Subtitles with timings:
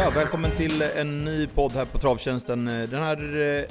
[0.00, 2.64] Ja, välkommen till en ny podd här på Travtjänsten.
[2.64, 3.64] Den här eh,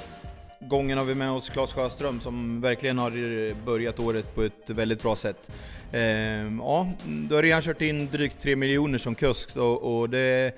[0.68, 4.70] gången har vi med oss Claes Sjöström som verkligen har eh, börjat året på ett
[4.70, 5.50] väldigt bra sätt.
[5.92, 6.88] Ehm, ja,
[7.28, 10.54] du har redan kört in drygt 3 miljoner som kusk och, och det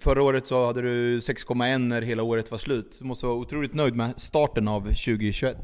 [0.00, 2.96] Förra året så hade du 6,1 när hela året var slut.
[2.98, 5.56] Du måste vara otroligt nöjd med starten av 2021.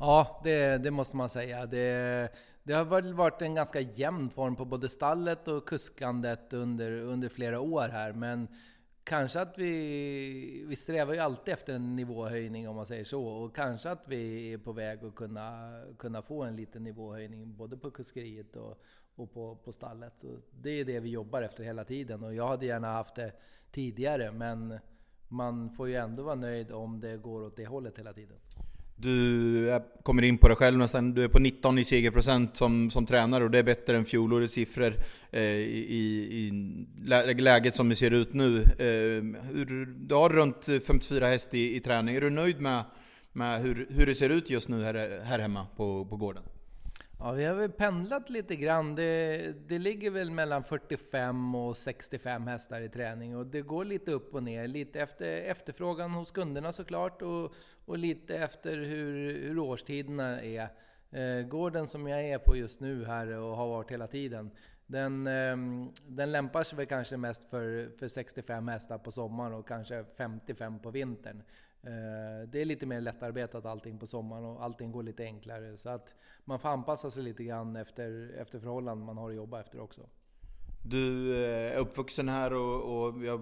[0.00, 1.66] Ja, det, det måste man säga.
[1.66, 2.28] Det,
[2.68, 7.28] det har väl varit en ganska jämn form på både stallet och kuskandet under, under
[7.28, 8.12] flera år här.
[8.12, 8.48] Men
[9.04, 13.26] kanske att vi, vi strävar ju alltid efter en nivåhöjning om man säger så.
[13.26, 17.76] Och kanske att vi är på väg att kunna, kunna få en liten nivåhöjning både
[17.76, 18.82] på kuskeriet och,
[19.14, 20.12] och på, på stallet.
[20.16, 22.24] Så det är det vi jobbar efter hela tiden.
[22.24, 23.32] Och jag hade gärna haft det
[23.70, 24.78] tidigare men
[25.28, 28.36] man får ju ändå vara nöjd om det går åt det hållet hela tiden.
[29.00, 33.06] Du kommer in på det själv nästan, du är på 19 i segerprocent som, som
[33.06, 34.94] tränare och det är bättre än fjolårets siffror
[35.30, 38.62] eh, i, i läget som det ser ut nu.
[38.62, 42.84] Eh, hur, du har runt 54 häst i, i träning, är du nöjd med,
[43.32, 46.42] med hur, hur det ser ut just nu här, här hemma på, på gården?
[47.20, 48.94] Ja, vi har väl pendlat lite grann.
[48.94, 54.10] Det, det ligger väl mellan 45 och 65 hästar i träning och det går lite
[54.10, 54.68] upp och ner.
[54.68, 60.68] Lite efter efterfrågan hos kunderna såklart och, och lite efter hur, hur årstiderna är.
[61.10, 64.50] Eh, gården som jag är på just nu här och har varit hela tiden,
[64.86, 69.68] den, ehm, den lämpar sig väl kanske mest för, för 65 hästar på sommaren och
[69.68, 71.42] kanske 55 på vintern.
[71.88, 75.76] Eh, det är lite mer lättarbetat allting på sommaren och allting går lite enklare.
[75.76, 79.60] Så att man får anpassa sig lite grann efter, efter förhållanden man har att jobba
[79.60, 80.00] efter också.
[80.82, 83.38] Du eh, är uppvuxen här och, och vi har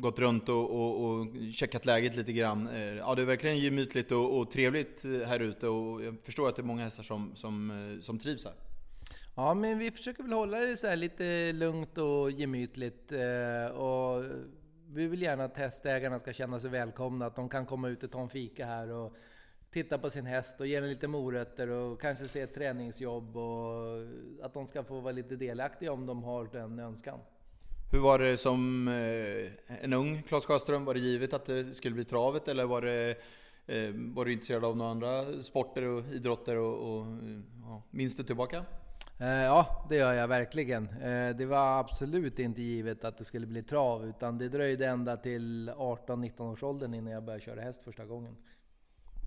[0.00, 2.68] gått runt och, och, och, checkat läget lite grann.
[2.68, 6.56] Eh, ja, det är verkligen gemytligt och, och trevligt här ute och jag förstår att
[6.56, 8.54] det är många hästar som, som, som trivs här.
[9.34, 13.12] Ja, men vi försöker väl hålla det så lite lugnt och gemytligt.
[13.74, 14.24] Och
[14.94, 18.10] vi vill gärna att hästägarna ska känna sig välkomna, att de kan komma ut och
[18.10, 19.16] ta en fika här och
[19.70, 24.00] titta på sin häst och ge den lite morötter och kanske se ett träningsjobb och
[24.42, 27.18] att de ska få vara lite delaktiga om de har den önskan.
[27.92, 30.84] Hur var det som eh, en ung Claes Sjöström?
[30.84, 33.10] Var det givet att det skulle bli travet eller var, det,
[33.66, 36.56] eh, var du intresserad av några andra sporter och idrotter?
[36.56, 37.06] Och, och,
[37.62, 38.64] ja, minns du tillbaka?
[39.18, 40.88] Eh, ja, det gör jag verkligen.
[40.88, 45.16] Eh, det var absolut inte givet att det skulle bli trav, utan det dröjde ända
[45.16, 48.36] till 18-19 års åldern innan jag började köra häst första gången.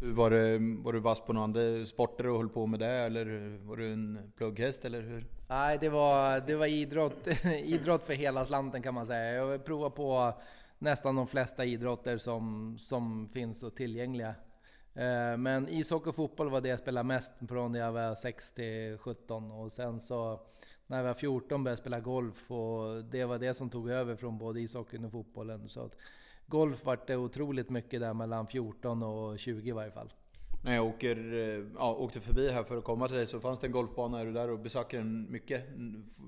[0.02, 2.92] Hur var, det, var du vass på några andra sporter och höll på med det,
[2.92, 5.26] eller var du en plugghäst, eller hur?
[5.50, 7.28] Nej, det var, det var idrott,
[7.64, 9.32] idrott för hela slanten kan man säga.
[9.34, 10.34] Jag provade på
[10.78, 14.36] nästan de flesta idrotter som, som finns och tillgängliga.
[14.96, 18.52] Eh, men ishockey och fotboll var det jag spelade mest från när jag var 6
[18.52, 20.40] till 17 och sen så
[20.88, 24.16] när jag var 14 började jag spela golf och det var det som tog över
[24.16, 25.70] från både ishockeyn och fotbollen.
[25.70, 25.96] Så att
[26.48, 30.14] golf vart det otroligt mycket där mellan 14 och 20 i varje fall.
[30.66, 33.60] När jag åker, eh, ja, åkte förbi här för att komma till dig så fanns
[33.60, 34.20] det en golfbana.
[34.20, 35.64] Är du där och besöker den mycket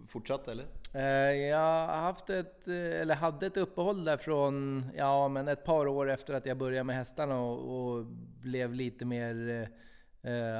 [0.07, 0.65] fortsatt eller?
[0.93, 5.87] Eh, jag haft ett, eh, eller hade ett uppehåll där från, ja men ett par
[5.87, 8.05] år efter att jag började med hästarna och, och
[8.41, 9.67] blev lite mer,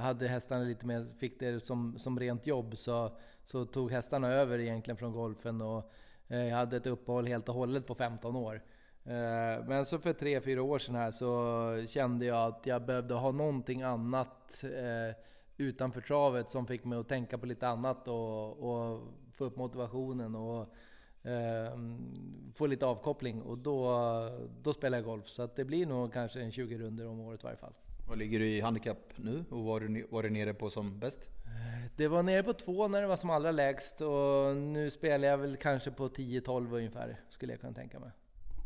[0.01, 4.59] hade hästarna lite mer, fick det som, som rent jobb så, så tog hästarna över
[4.59, 5.91] egentligen från golfen och
[6.27, 8.61] jag hade ett uppehåll helt och hållet på 15 år.
[9.07, 13.13] Eh, men så för tre, fyra år sedan här så kände jag att jag behövde
[13.13, 15.15] ha någonting annat eh,
[15.57, 19.01] utanför travet som fick mig att tänka på lite annat och, och
[19.33, 20.61] få upp motivationen och
[21.29, 21.77] eh,
[22.55, 23.41] få lite avkoppling.
[23.41, 23.99] Och då,
[24.61, 25.27] då spelar jag golf.
[25.27, 27.73] Så det blir nog kanske en 20 runder om året i varje fall.
[28.07, 31.29] Vad ligger du i handikapp nu och var du, var du nere på som bäst?
[31.97, 35.37] Det var nere på två när det var som allra lägst och nu spelar jag
[35.37, 38.11] väl kanske på 10-12 ungefär, skulle jag kunna tänka mig.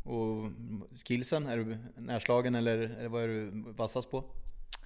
[0.04, 0.52] Och
[1.06, 4.24] skillsen, är du närslagen eller vad är du vassast på?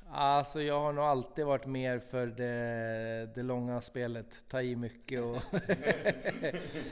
[0.09, 4.45] Alltså jag har nog alltid varit mer för det, det långa spelet.
[4.49, 5.41] Ta i mycket och,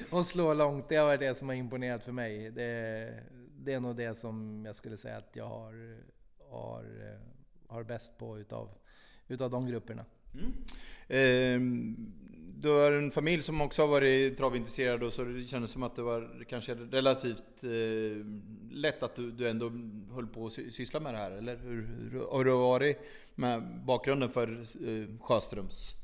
[0.18, 0.89] och slå långt.
[0.89, 2.51] Det har varit det som har imponerat för mig.
[2.51, 3.24] Det,
[3.57, 5.97] det är nog det som jag skulle säga att jag har,
[6.50, 6.86] har,
[7.68, 8.69] har bäst på utav,
[9.27, 10.06] utav de grupperna.
[10.33, 10.53] Mm.
[11.07, 11.95] Ehm,
[12.57, 15.95] du har en familj som också har varit travintresserad och så det kändes som att
[15.95, 18.25] det var kanske relativt eh,
[18.71, 19.71] lätt att du, du ändå
[20.13, 22.97] höll på att syssla med det här, eller hur, hur har du varit
[23.35, 24.47] med bakgrunden för
[24.88, 25.95] eh, Sjöströms?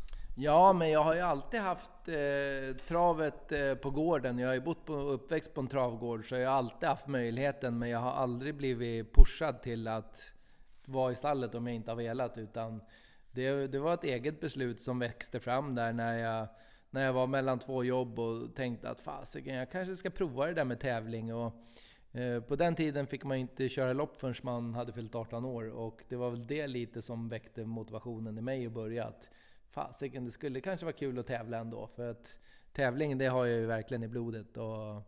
[0.42, 4.40] Ja, men jag har ju alltid haft eh, travet eh, på gården.
[4.40, 7.80] Jag har ju bott på, uppväxt på en travgård, så jag har alltid haft möjligheten,
[7.80, 10.34] men jag har aldrig blivit pushad till att
[10.86, 12.82] vara i stallet om jag inte har velat, utan
[13.32, 16.48] det, det var ett eget beslut som växte fram där när jag,
[16.90, 20.54] när jag var mellan två jobb och tänkte att fasiken, jag kanske ska prova det
[20.54, 21.34] där med tävling.
[21.34, 21.54] Och,
[22.12, 25.70] eh, på den tiden fick man inte köra lopp förrän man hade fyllt 18 år
[25.70, 29.06] och det var väl det lite som väckte motivationen i mig att börja.
[29.06, 29.30] Att,
[29.70, 31.90] fasiken, det skulle kanske vara kul att tävla ändå.
[31.96, 32.38] För att
[32.74, 34.58] tävling, det har jag ju verkligen i blodet.
[34.58, 35.02] Och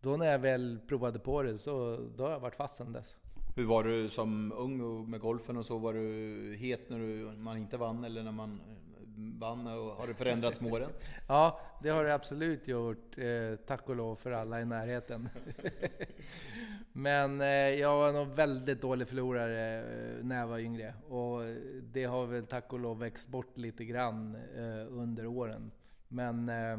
[0.00, 3.16] då när jag väl provade på det så då har jag varit fast sedan dess.
[3.56, 5.78] Hur var du som ung och med golfen och så?
[5.78, 9.66] Var du het när du, man inte vann eller när man eh, vann?
[9.66, 10.90] Och har det förändrats med åren?
[11.28, 13.18] ja, det har det absolut gjort.
[13.18, 15.28] Eh, tack och lov för alla i närheten.
[16.92, 20.94] Men eh, jag var nog väldigt dålig förlorare eh, när jag var yngre.
[21.08, 21.40] Och
[21.92, 25.70] det har väl tack och lov växt bort lite grann eh, under åren.
[26.08, 26.78] Men eh,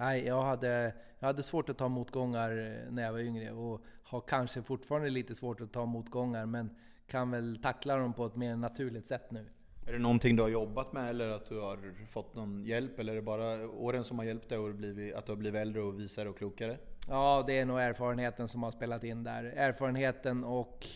[0.00, 3.80] Nej, jag hade, jag hade svårt att ta motgångar eh, när jag var yngre och
[4.02, 6.76] har kanske fortfarande lite svårt att ta motgångar men
[7.06, 9.46] kan väl tackla dem på ett mer naturligt sätt nu.
[9.86, 12.98] Är det någonting du har jobbat med eller att du har fått någon hjälp?
[12.98, 15.60] Eller är det bara åren som har hjälpt dig och blivit, att du har blivit
[15.60, 16.78] äldre och visare och klokare?
[17.08, 19.44] Ja, det är nog erfarenheten som har spelat in där.
[19.44, 20.86] Erfarenheten och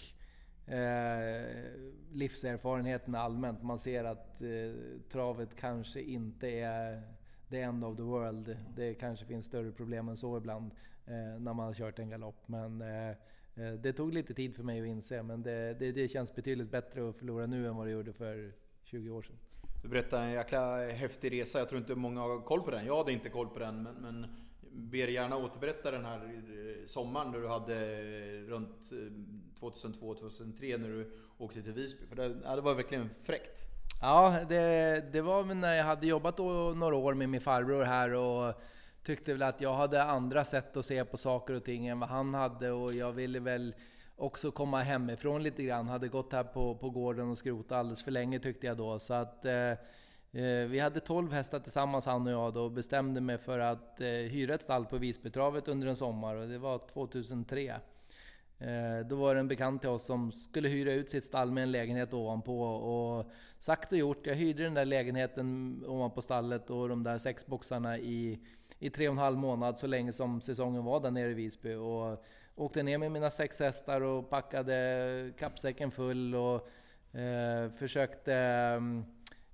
[0.67, 1.45] eh,
[2.13, 3.63] livserfarenheten allmänt.
[3.63, 4.49] Man ser att eh,
[5.09, 7.03] travet kanske inte är
[7.55, 8.57] the end of the world.
[8.77, 10.71] Det kanske finns större problem än så ibland
[11.07, 12.49] eh, när man har kört en galopp.
[12.49, 13.11] Men eh,
[13.55, 16.71] eh, det tog lite tid för mig att inse, men det, det, det, känns betydligt
[16.71, 18.53] bättre att förlora nu än vad det gjorde för
[18.83, 19.37] 20 år sedan.
[19.83, 21.59] Du berättade en jäkla häftig resa.
[21.59, 22.87] Jag tror inte många har koll på den.
[22.87, 24.27] Jag hade inte koll på den, men, men
[24.73, 28.91] ber gärna återberätta den här eh, sommaren sommaren du hade eh, runt
[29.61, 32.07] 2002-2003 när du åkte till Visby.
[32.07, 33.74] För det, ja, det var verkligen fräckt.
[34.05, 38.15] Ja, det, det var väl när jag hade jobbat några år med min farbror här
[38.15, 38.55] och
[39.03, 42.09] tyckte väl att jag hade andra sätt att se på saker och ting än vad
[42.09, 43.75] han hade och jag ville väl
[44.17, 45.89] också komma hemifrån lite grann.
[45.89, 48.99] Hade gått här på, på gården och skrotat alldeles för länge tyckte jag då.
[48.99, 53.21] Så att eh, eh vi hade 12 hästar tillsammans han och jag då och bestämde
[53.21, 56.79] mig för att eh, hyra ett stall på Visbytravet under en sommar och det var
[56.93, 57.75] 2003.
[58.59, 61.63] Eh, då var det en bekant till oss som skulle hyra ut sitt stall med
[61.63, 62.63] en lägenhet ovanpå.
[62.63, 67.47] Och sagt och gjort, jag hyrde den där lägenheten ovanpå stallet och de där sex
[67.47, 68.41] boxarna i,
[68.79, 71.75] i tre och en halv månad så länge som säsongen var där nere i Visby.
[71.75, 72.25] Och
[72.55, 76.69] åkte ner med mina sex hästar och packade kappsäcken full och
[77.19, 79.05] eh, försökte mm,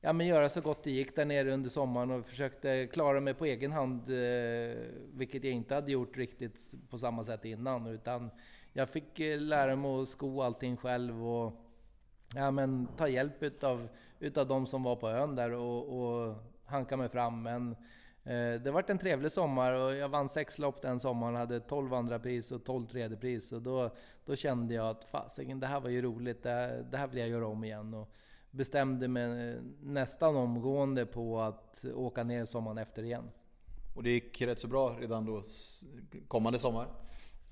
[0.00, 3.35] ja, men göra så gott det gick där nere under sommaren och försökte klara mig
[3.35, 4.08] på egen hand.
[4.08, 4.76] Eh,
[5.12, 7.87] vilket jag inte hade gjort riktigt på samma sätt innan.
[7.87, 8.31] Utan
[8.72, 11.52] jag fick eh, lära mig att sko allting själv och
[12.34, 13.88] ja, men, ta hjälp utav,
[14.19, 17.43] utav de som var på ön där och, och hanka mig fram.
[17.43, 17.70] Men
[18.25, 21.94] eh, det vart en trevlig sommar och jag vann sex lopp den sommaren, hade 12
[21.94, 23.90] andra pris och 12 tredje pris och då,
[24.25, 27.19] då kände jag att fasiken, det här var ju roligt, det här, det här vill
[27.19, 27.94] jag göra om igen.
[27.94, 28.14] Och
[28.50, 33.31] bestämde mig eh, nästan omgående på att åka ner sommaren efter igen.
[33.96, 35.43] Och det gick rätt så bra redan då
[36.28, 36.87] kommande sommar?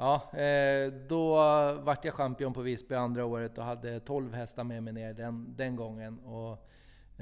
[0.00, 1.34] Ja, eh, då
[1.82, 5.54] vart jag champion på Visby andra året och hade 12 hästar med mig ner den,
[5.56, 6.18] den gången.
[6.18, 6.50] Och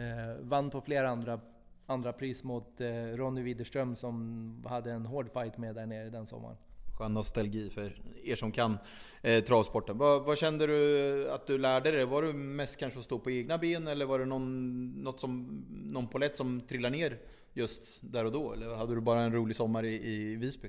[0.00, 1.40] eh, vann på flera andra,
[1.86, 6.26] andra pris mot eh, Ronny Widerström som hade en hård fight med där nere den
[6.26, 6.56] sommaren.
[6.98, 8.78] Skön nostalgi för er som kan
[9.22, 9.98] eh, travsporten.
[9.98, 12.04] Vad, vad, kände du att du lärde dig?
[12.04, 15.64] Var du mest kanske att stå på egna ben eller var det någon, något som,
[15.70, 17.18] någon polett som trillade ner
[17.52, 18.52] just där och då?
[18.52, 20.68] Eller hade du bara en rolig sommar i, i Visby?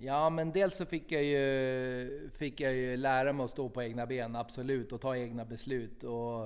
[0.00, 3.82] Ja, men dels så fick jag, ju, fick jag ju lära mig att stå på
[3.82, 6.04] egna ben, absolut, och ta egna beslut.
[6.04, 6.42] Och,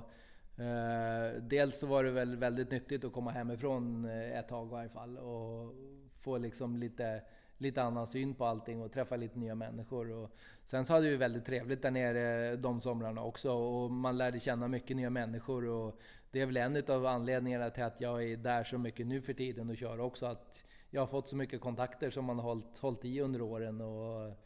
[0.62, 4.70] eh, dels så var det väl väldigt nyttigt att komma hemifrån eh, ett tag i
[4.70, 5.74] varje fall och
[6.20, 7.22] få liksom lite,
[7.58, 10.10] lite annan syn på allting och träffa lite nya människor.
[10.10, 10.30] Och
[10.64, 14.68] sen så hade vi väldigt trevligt där nere de somrarna också och man lärde känna
[14.68, 15.68] mycket nya människor.
[15.68, 19.22] Och det är väl en av anledningarna till att jag är där så mycket nu
[19.22, 20.26] för tiden och kör också.
[20.26, 23.80] Att jag har fått så mycket kontakter som man har hållit, hållit i under åren
[23.80, 24.36] och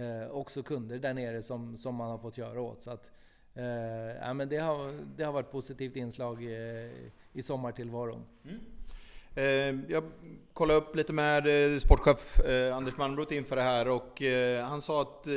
[0.00, 2.82] eh, också kunder där nere som, som man har fått göra åt.
[2.82, 3.12] Så att,
[3.54, 3.64] eh,
[4.20, 6.90] ja, men det, har, det har varit ett positivt inslag i,
[7.32, 8.24] i sommartillvaron.
[8.44, 8.60] Mm.
[9.36, 10.04] Eh, jag
[10.52, 14.82] kollade upp lite med eh, sportchef eh, Anders Malmroth inför det här och eh, han
[14.82, 15.32] sa att eh,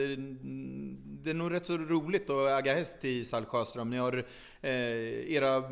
[1.04, 3.90] det är nog rätt så roligt att äga häst i Sall Sjöström.
[3.90, 4.26] Ni har
[4.62, 5.64] era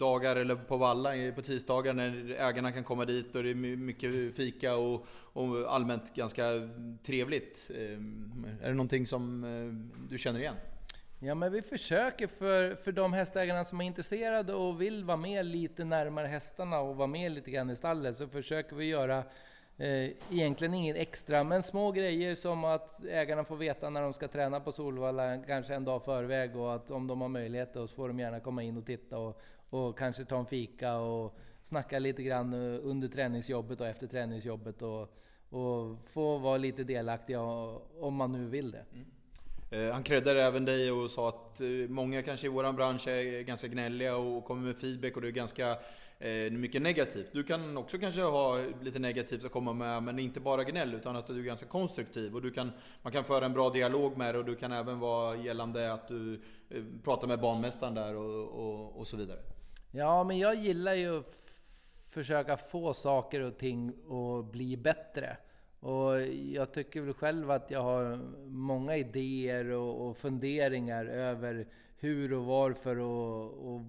[0.00, 4.36] dagar eller på Valla på tisdagar när ägarna kan komma dit och det är mycket
[4.36, 6.42] fika och, och allmänt ganska
[7.02, 7.70] trevligt.
[7.78, 10.54] Ehm, är det någonting som eh, du känner igen?
[11.22, 15.46] Ja, men vi försöker för, för de hästägarna som är intresserade och vill vara med
[15.46, 19.18] lite närmare hästarna och vara med lite grann i stallet så försöker vi göra
[19.76, 24.28] eh, egentligen inget extra, men små grejer som att ägarna får veta när de ska
[24.28, 28.08] träna på Solvalla, kanske en dag förväg och att om de har möjlighet så får
[28.08, 29.40] de gärna komma in och titta och,
[29.70, 34.82] och kanske ta en fika och snacka lite grann eh, under träningsjobbet och efter träningsjobbet
[34.82, 35.02] och,
[35.48, 37.40] och få vara lite delaktiga
[38.00, 38.84] om man nu vill det.
[38.92, 39.06] Mm.
[39.70, 43.42] Eh, han creddade även dig och sa att eh, många kanske i våran bransch är
[43.42, 45.76] ganska gnälliga och kommer med feedback och det är ganska
[46.50, 47.28] mycket negativt.
[47.32, 51.16] Du kan också kanske ha lite negativt att komma med, men inte bara gnäll utan
[51.16, 52.34] att du är ganska konstruktiv.
[52.34, 52.72] Och du kan,
[53.02, 56.08] man kan föra en bra dialog med dig och du kan även vara gällande att
[56.08, 56.40] du
[57.04, 59.38] pratar med banmästaren där och, och, och så vidare.
[59.92, 61.34] Ja, men jag gillar ju att
[62.08, 65.36] försöka få saker och ting att bli bättre.
[65.80, 71.66] Och jag tycker väl själv att jag har många idéer och, och funderingar över
[71.98, 73.80] hur och varför och, och,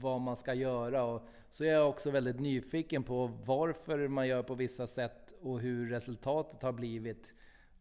[0.00, 1.04] vad man ska göra.
[1.04, 5.60] Och så är jag också väldigt nyfiken på varför man gör på vissa sätt och
[5.60, 7.32] hur resultatet har blivit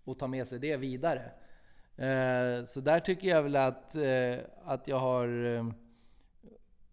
[0.03, 1.31] och ta med sig det vidare.
[1.95, 5.65] Eh, så där tycker jag väl att, eh, att jag har eh,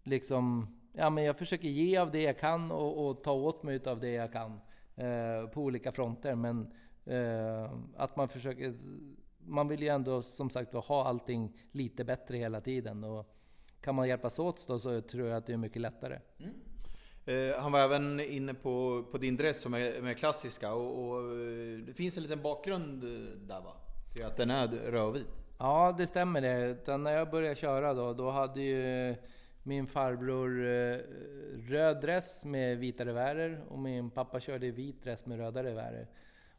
[0.03, 3.81] liksom, ja men jag försöker ge av det jag kan och, och ta åt mig
[3.85, 4.59] av det jag kan.
[4.95, 6.35] Eh, på olika fronter.
[6.35, 6.73] Men
[7.05, 8.73] eh, att man försöker...
[9.45, 13.03] Man vill ju ändå som sagt ha allting lite bättre hela tiden.
[13.03, 13.35] Och
[13.81, 16.19] kan man hjälpas åt då så tror jag att det är mycket lättare.
[16.39, 16.53] Mm.
[17.25, 21.37] Eh, han var även inne på, på din dress som är, är klassiska och, och,
[21.85, 23.01] det finns en liten bakgrund
[23.47, 23.73] där va?
[24.15, 25.27] Till att den är rödvit?
[25.59, 26.97] Ja, det stämmer det.
[26.97, 29.15] när jag började köra då, då hade ju
[29.63, 30.97] min farbror eh,
[31.69, 36.07] röd dress med vita revärer och min pappa körde vit dress med röda revärer.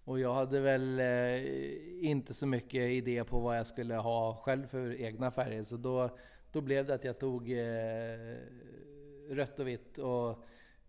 [0.05, 4.67] Och jag hade väl eh, inte så mycket idé på vad jag skulle ha själv
[4.67, 5.65] för egna färger.
[5.65, 6.11] Så då,
[6.53, 8.37] då blev det att jag tog eh,
[9.29, 9.99] rött och vitt.
[9.99, 10.31] Och,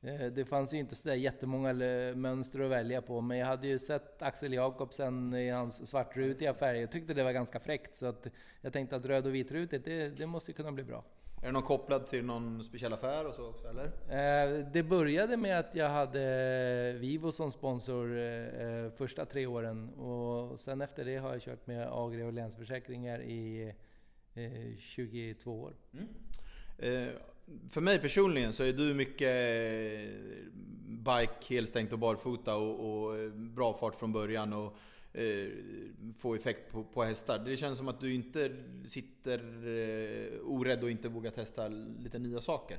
[0.01, 3.21] eh, det fanns ju inte sådär jättemånga eh, mönster att välja på.
[3.21, 7.31] Men jag hade ju sett Axel Jakobsen i hans svartrutiga färger och tyckte det var
[7.31, 7.95] ganska fräckt.
[7.95, 8.27] Så att
[8.61, 11.03] jag tänkte att röd och vitrutigt, det, det måste kunna bli bra.
[11.45, 13.85] Är någon kopplad till någon speciell affär och så också eller?
[13.85, 20.59] Eh, det började med att jag hade Vivo som sponsor eh, första tre åren och
[20.59, 23.73] sen efter det har jag kört med Agri och Länsförsäkringar i
[24.79, 25.73] 22 eh, år.
[25.93, 27.09] Mm.
[27.69, 29.35] För mig personligen så är du mycket
[30.87, 34.53] bike, helstängt och barfota och, och bra fart från början.
[34.53, 34.77] Och,
[35.17, 35.49] Eh,
[36.17, 37.39] få effekt på, på hästar.
[37.39, 38.51] Det känns som att du inte
[38.87, 42.77] sitter eh, orädd och inte vågar testa lite nya saker.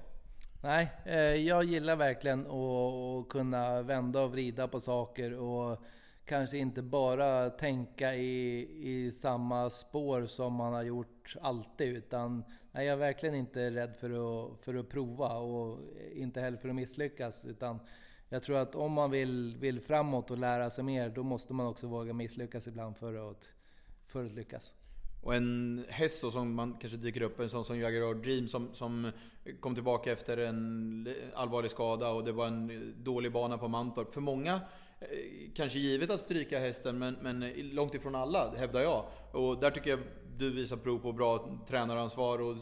[0.62, 5.78] Nej, eh, jag gillar verkligen att kunna vända och vrida på saker och
[6.24, 11.96] kanske inte bara tänka i, i samma spår som man har gjort alltid.
[11.96, 15.78] Utan nej, jag är verkligen inte rädd för att, för att prova och
[16.14, 17.44] inte heller för att misslyckas.
[17.44, 17.80] Utan
[18.28, 21.66] jag tror att om man vill, vill framåt och lära sig mer, då måste man
[21.66, 23.50] också våga misslyckas ibland för att,
[24.06, 24.74] för att lyckas.
[25.22, 28.74] Och en häst då som man kanske dyker upp, en sån som Jaguar Dream som,
[28.74, 29.12] som
[29.60, 34.12] kom tillbaka efter en allvarlig skada och det var en dålig bana på Mantorp.
[34.12, 34.60] För många,
[35.00, 35.08] eh,
[35.54, 39.04] kanske givet att stryka hästen, men, men långt ifrån alla hävdar jag.
[39.32, 40.00] Och där tycker jag
[40.38, 42.56] du visar prov på bra tränaransvar och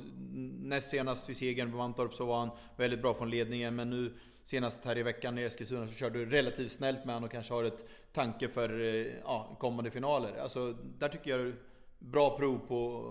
[0.62, 4.14] näst senast vid segern på Mantorp så var han väldigt bra från ledningen, men nu
[4.44, 7.54] senast här i veckan i Eskilstuna så körde du relativt snällt med honom och kanske
[7.54, 10.36] har ett tanke för eh, ja, kommande finaler.
[10.42, 11.52] Alltså, där tycker jag
[11.98, 13.10] bra prov på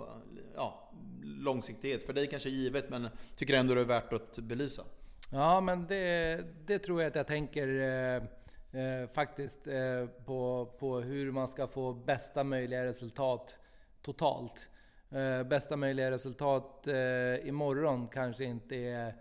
[0.56, 0.92] ja,
[1.24, 2.06] långsiktighet.
[2.06, 4.84] För dig kanske givet, men tycker ändå det är värt att belysa.
[5.32, 11.00] Ja, men det, det tror jag att jag tänker eh, eh, faktiskt eh, på, på
[11.00, 13.58] hur man ska få bästa möjliga resultat
[14.02, 14.70] totalt.
[15.10, 19.14] Eh, bästa möjliga resultat eh, imorgon kanske inte är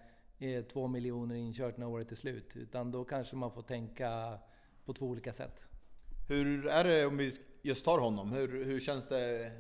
[0.43, 2.57] är två miljoner inkört när året är slut.
[2.57, 4.39] Utan då kanske man får tänka
[4.85, 5.65] på två olika sätt.
[6.29, 7.33] Hur är det om vi
[7.63, 8.33] just tar honom?
[8.33, 9.53] Hur, hur känns det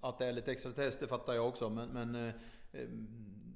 [0.00, 1.00] att det är lite extra test?
[1.00, 1.70] Det fattar jag också.
[1.70, 2.34] Men, men eh,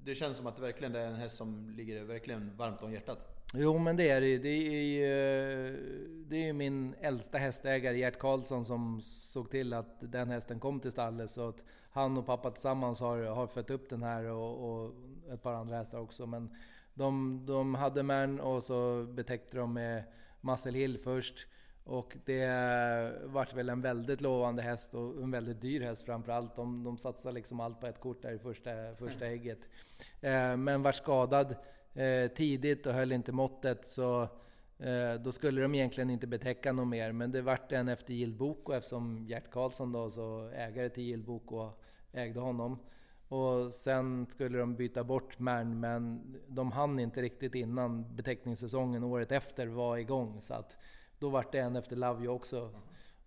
[0.04, 3.35] det känns som att det verkligen är en häst som ligger verkligen varmt om hjärtat.
[3.54, 5.78] Jo men det är det Det är
[6.26, 10.90] det är min äldsta hästägare Gert Karlsson som såg till att den hästen kom till
[10.90, 11.30] stallet.
[11.30, 14.94] Så att han och pappa tillsammans har, har fött upp den här och, och
[15.33, 16.26] ett par andra hästar också.
[16.26, 16.57] Men
[16.95, 20.04] de, de hade Mern och så betäckte de med
[20.40, 21.47] Muscle Hill först.
[21.85, 26.57] Och det vart väl en väldigt lovande häst och en väldigt dyr häst framförallt.
[26.57, 29.59] De, de satsade liksom allt på ett kort där i första, första ägget.
[30.21, 31.57] Eh, men var skadad
[31.95, 33.87] eh, tidigt och höll inte måttet.
[33.87, 34.23] Så
[34.78, 37.12] eh, då skulle de egentligen inte betäcka något mer.
[37.12, 41.25] Men det vart en efter Gild Boko eftersom Gert Karlsson då, så ägare till Gild
[41.25, 41.71] Boko,
[42.12, 42.78] ägde honom.
[43.34, 49.32] Och sen skulle de byta bort Mern, men de hann inte riktigt innan beteckningssäsongen året
[49.32, 50.42] efter var igång.
[50.42, 50.76] Så att
[51.18, 52.70] då vart det en efter Lavio också.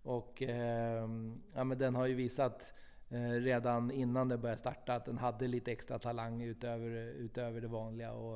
[0.02, 1.08] Och eh,
[1.54, 2.74] ja, men den har ju visat
[3.08, 7.68] eh, redan innan det började starta att den hade lite extra talang utöver, utöver det
[7.68, 8.12] vanliga.
[8.12, 8.34] Och,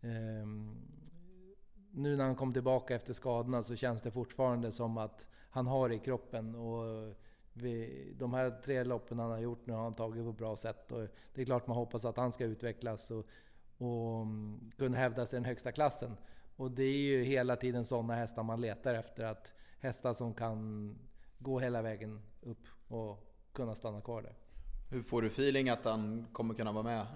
[0.00, 0.46] eh,
[1.90, 5.88] nu när han kom tillbaka efter skadorna så känns det fortfarande som att han har
[5.88, 6.54] det i kroppen.
[6.54, 7.14] Och
[7.60, 10.56] vi, de här tre loppen han har gjort nu har han tagit på ett bra
[10.56, 10.92] sätt.
[10.92, 11.00] Och
[11.34, 13.26] det är klart man hoppas att han ska utvecklas och,
[13.78, 16.16] och mm, kunna hävda sig i den högsta klassen.
[16.56, 19.24] Och det är ju hela tiden sådana hästar man letar efter.
[19.24, 20.94] Att hästar som kan
[21.38, 24.34] gå hela vägen upp och kunna stanna kvar där.
[24.90, 27.06] Hur får du feeling att han kommer kunna vara med?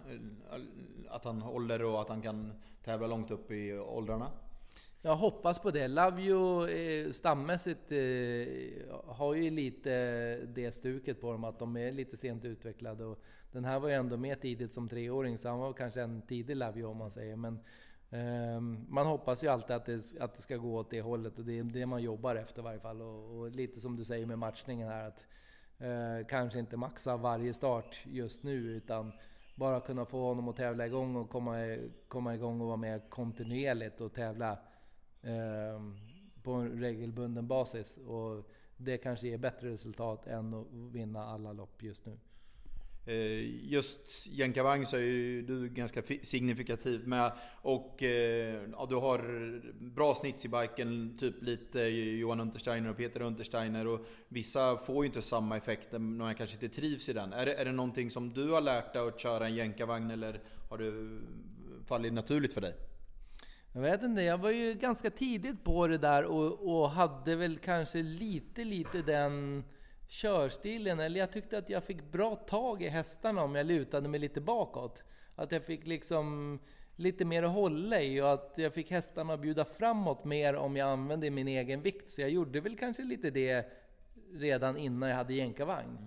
[1.09, 2.53] Att han håller och att han kan
[2.85, 4.31] tävla långt upp i åldrarna?
[5.07, 5.89] Jag hoppas på det.
[5.89, 12.17] Lavio eh, stammässigt eh, har ju lite det stuket på dem att de är lite
[12.17, 13.05] sent utvecklade.
[13.05, 13.19] Och
[13.53, 16.57] den här var ju ändå med tidigt som treåring så han var kanske en tidig
[16.57, 17.37] Lavio om man säger.
[17.37, 17.59] Men
[18.11, 21.45] eh, man hoppas ju alltid att det, att det ska gå åt det hållet och
[21.45, 23.03] det är det man jobbar efter i varje fall.
[23.03, 25.27] Och, och lite som du säger med matchningen här att
[25.79, 29.13] eh, kanske inte maxa varje start just nu utan
[29.55, 31.77] bara kunna få honom att tävla igång och komma,
[32.09, 34.59] komma igång och vara med kontinuerligt och tävla
[35.27, 35.97] Ehm,
[36.43, 37.97] på en regelbunden basis.
[37.97, 42.19] Och det kanske ger bättre resultat än att vinna alla lopp just nu.
[43.07, 47.33] Eh, just Jänkarvagn så är ju du ganska signifikativ med.
[47.63, 53.23] Och eh, ja, du har bra snits i biken, typ lite Johan Untersteiner och Peter
[53.23, 53.87] Untersteiner.
[53.87, 57.33] Och vissa får ju inte samma effekt när man kanske inte trivs i den.
[57.33, 60.41] Är det, är det någonting som du har lärt dig att köra en jänkarvagn eller
[60.69, 61.21] har det
[61.87, 62.75] fallit naturligt för dig?
[63.77, 67.59] Jag vet inte, jag var ju ganska tidigt på det där och, och hade väl
[67.59, 69.65] kanske lite, lite den
[70.09, 71.01] körstilen.
[71.01, 74.41] Eller jag tyckte att jag fick bra tag i hästarna om jag lutade mig lite
[74.41, 75.03] bakåt.
[75.35, 76.59] Att jag fick liksom
[76.97, 80.77] lite mer att hålla i och att jag fick hästarna att bjuda framåt mer om
[80.77, 82.09] jag använde min egen vikt.
[82.09, 83.67] Så jag gjorde väl kanske lite det
[84.33, 85.99] redan innan jag hade jänkarvagn.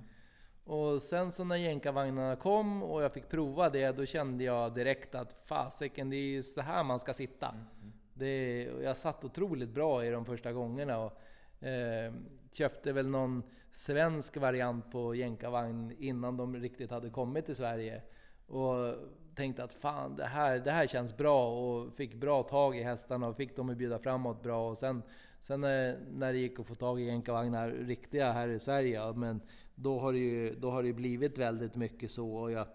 [0.68, 5.16] Och sen så när jänkarvagnarna kom och jag fick prova det, då kände jag direkt
[5.16, 7.50] att fasiken, det är ju så här man ska sitta.
[7.50, 7.66] Mm.
[7.82, 7.94] mm.
[8.14, 10.98] Det, jag satt otroligt bra i de första gångerna.
[10.98, 12.14] Och, eh,
[12.52, 18.02] köpte väl någon svensk variant på jänkarvagn innan de riktigt hade kommit till Sverige.
[18.48, 18.96] Och
[19.36, 23.28] tänkte att fan, det här, det här känns bra och fick bra tag i hästarna
[23.28, 24.70] och fick dem att bjuda framåt bra.
[24.70, 25.04] Och sen,
[25.40, 29.42] sen när, när det gick att få tag i jänkarvagnar riktiga här i Sverige, men
[29.80, 32.32] då har det ju då har det blivit väldigt mycket så.
[32.32, 32.68] Och jag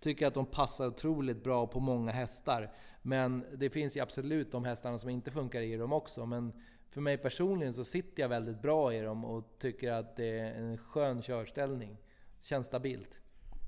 [0.00, 2.72] tycker att de passar otroligt bra på många hästar.
[3.02, 6.26] Men det finns ju absolut de hästarna som inte funkar i dem också.
[6.26, 6.52] Men
[6.90, 10.54] för mig personligen så sitter jag väldigt bra i dem och tycker att det är
[10.54, 11.96] en skön körställning.
[12.40, 13.18] Känns stabilt.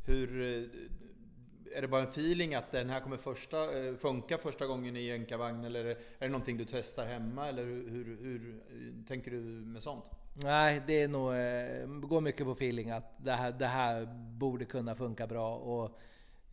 [0.07, 4.66] Hur, eh, är det bara en feeling att den här kommer första, eh, funka första
[4.66, 5.64] gången i jänkarvagn?
[5.64, 7.48] Eller är det någonting du testar hemma?
[7.48, 10.19] Eller hur, hur, hur eh, tänker du med sånt?
[10.32, 14.06] Nej, det är nog, eh, går mycket på feeling att det här, det här
[14.38, 15.56] borde kunna funka bra.
[15.56, 16.00] Och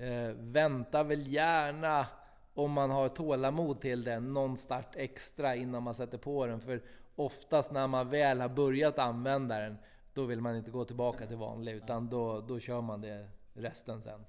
[0.02, 2.08] eh, vänta väl gärna
[2.54, 6.62] om man har tålamod till den, någon start extra innan man sätter på den.
[6.62, 6.82] För
[7.16, 9.78] oftast när man väl har börjat använda den,
[10.14, 14.02] då vill man inte gå tillbaka till vanlig, utan då, då kör man det resten
[14.02, 14.26] sen.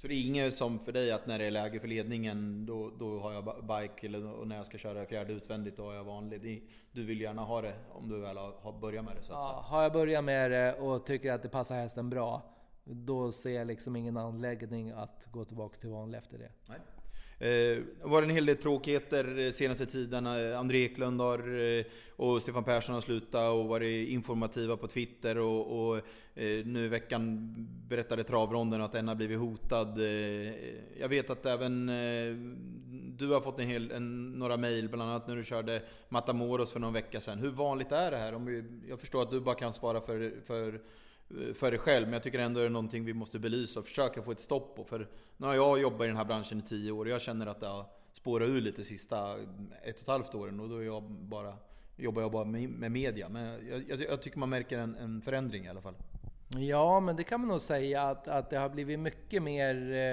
[0.00, 2.90] Så det är inget som för dig att när det är läge för ledningen, då,
[2.98, 6.68] då har jag bike, eller när jag ska köra fjärde utvändigt, då har jag vanlig.
[6.92, 9.50] Du vill gärna ha det om du väl har börjat med det så att ja,
[9.50, 9.60] säga?
[9.60, 12.42] Har jag börjat med det och tycker att det passar hästen bra,
[12.84, 16.50] då ser jag liksom ingen anledning att gå tillbaka till vanlig efter det.
[16.68, 16.78] Nej.
[17.40, 20.26] Eh, det var en hel del tråkigheter eh, senaste tiden.
[20.26, 21.44] Eh, André Eklund har,
[22.16, 25.38] och Stefan Persson har slutat och varit informativa på Twitter.
[25.38, 26.02] Och, och
[26.64, 27.54] nu i veckan
[27.88, 29.98] berättade travronden att den har blivit hotad.
[31.00, 31.86] Jag vet att även
[33.18, 36.80] du har fått en hel, en, några mejl, bland annat när du körde Matamoros för
[36.80, 37.38] någon vecka sedan.
[37.38, 38.34] Hur vanligt är det här?
[38.34, 40.80] Om vi, jag förstår att du bara kan svara för, för
[41.30, 42.06] Eh, för dig själv.
[42.06, 44.76] Men jag tycker ändå det är någonting vi måste belysa och försöka få ett stopp
[44.76, 44.84] på.
[44.84, 47.46] För nu har jag jobbat i den här branschen i tio år och jag känner
[47.46, 49.42] att det har spårat ur lite sista eh,
[49.82, 50.60] ett och ett halvt åren.
[50.60, 51.54] Och då är jag bara,
[51.96, 53.28] jobbar jag bara med, media.
[53.28, 55.94] Men jag, jag, jag tycker man märker en, en, förändring i alla fall.
[56.58, 60.12] Ja, men det kan man nog säga att, att det har blivit mycket mer eh,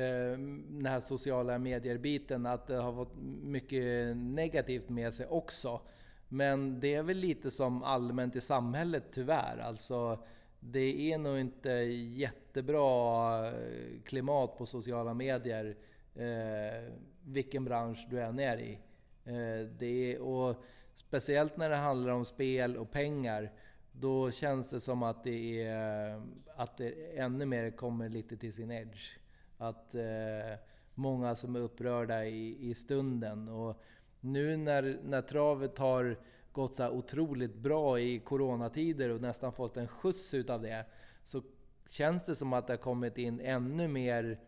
[0.00, 0.38] eh
[0.68, 5.80] den här sociala medier-biten, att det har fått mycket negativt med sig också.
[6.28, 9.58] Men det är väl lite som allmänt i samhället tyvärr.
[9.58, 10.18] Alltså,
[10.66, 15.76] det är nog inte jättebra eh, klimat på sociala medier
[16.14, 16.92] eh,
[17.24, 18.78] vilken bransch du än är i.
[19.24, 23.52] Eh, det är, och speciellt när det handlar om spel och pengar,
[23.92, 26.22] då känns det som att det, är,
[26.56, 29.18] att det ännu mer kommer lite till sin edge.
[29.58, 30.58] Att eh,
[30.94, 33.48] många som är upprörda i, i stunden.
[33.48, 33.82] Och
[34.20, 36.18] nu när, när travet har
[36.54, 40.86] gått så otroligt bra i coronatider och nästan fått en skjuts utav det,
[41.24, 41.42] så
[41.88, 44.40] känns det som att det har kommit in ännu mer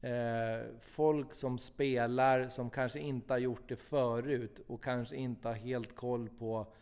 [0.00, 5.54] eh, folk som spelar som kanske inte har gjort det förut och kanske inte har
[5.54, 6.72] helt koll på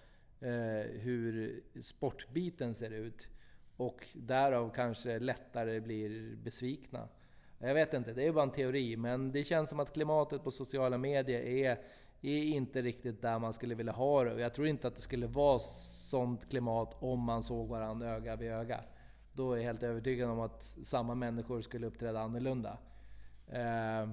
[0.40, 3.28] eh, hur sportbiten ser ut.
[3.76, 7.08] Och därav kanske lättare blir besvikna.
[7.58, 10.50] Jag vet inte, det är bara en teori, men det känns som att klimatet på
[10.50, 11.78] sociala medier är,
[12.20, 14.34] är inte riktigt där man skulle vilja ha det.
[14.34, 18.36] Och jag tror inte att det skulle vara sånt klimat om man såg varandra öga
[18.36, 18.80] vid öga.
[19.32, 22.78] Då är jag helt övertygad om att samma människor skulle uppträda annorlunda.
[23.46, 24.10] Eh,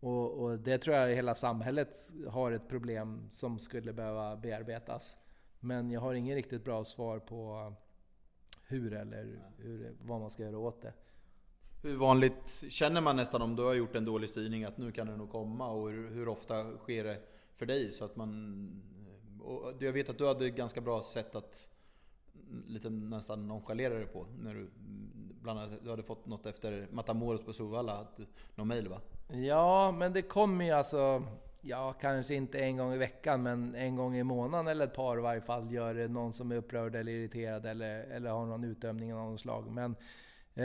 [0.00, 1.96] och, och, det tror jag hela samhället
[2.28, 5.16] har ett problem som skulle behöva bearbetas.
[5.60, 7.72] Men jag har ingen riktigt bra svar på
[8.66, 10.92] hur eller hur, vad man ska göra åt det.
[11.84, 15.06] Hur vanligt känner man nästan om du har gjort en dålig styrning att nu kan
[15.06, 15.70] det nog komma?
[15.70, 17.18] Och hur, hur ofta sker det
[17.54, 17.92] för dig?
[17.92, 18.82] Så att man,
[19.78, 21.68] jag vet att du hade ganska bra sätt att
[22.66, 24.26] lite nästan nonchalera det på.
[24.38, 24.70] När du,
[25.42, 28.06] bland annat, du hade fått något efter Matamoros på Solvalla,
[28.54, 29.00] någon mail va?
[29.28, 31.22] Ja, men det kommer ju alltså
[31.60, 35.18] ja, kanske inte en gång i veckan, men en gång i månaden eller ett par
[35.18, 38.64] i varje fall gör det någon som är upprörd eller irriterad eller, eller har någon
[38.64, 39.70] utdömning av något slag.
[39.70, 39.96] Men
[40.54, 40.64] Eh,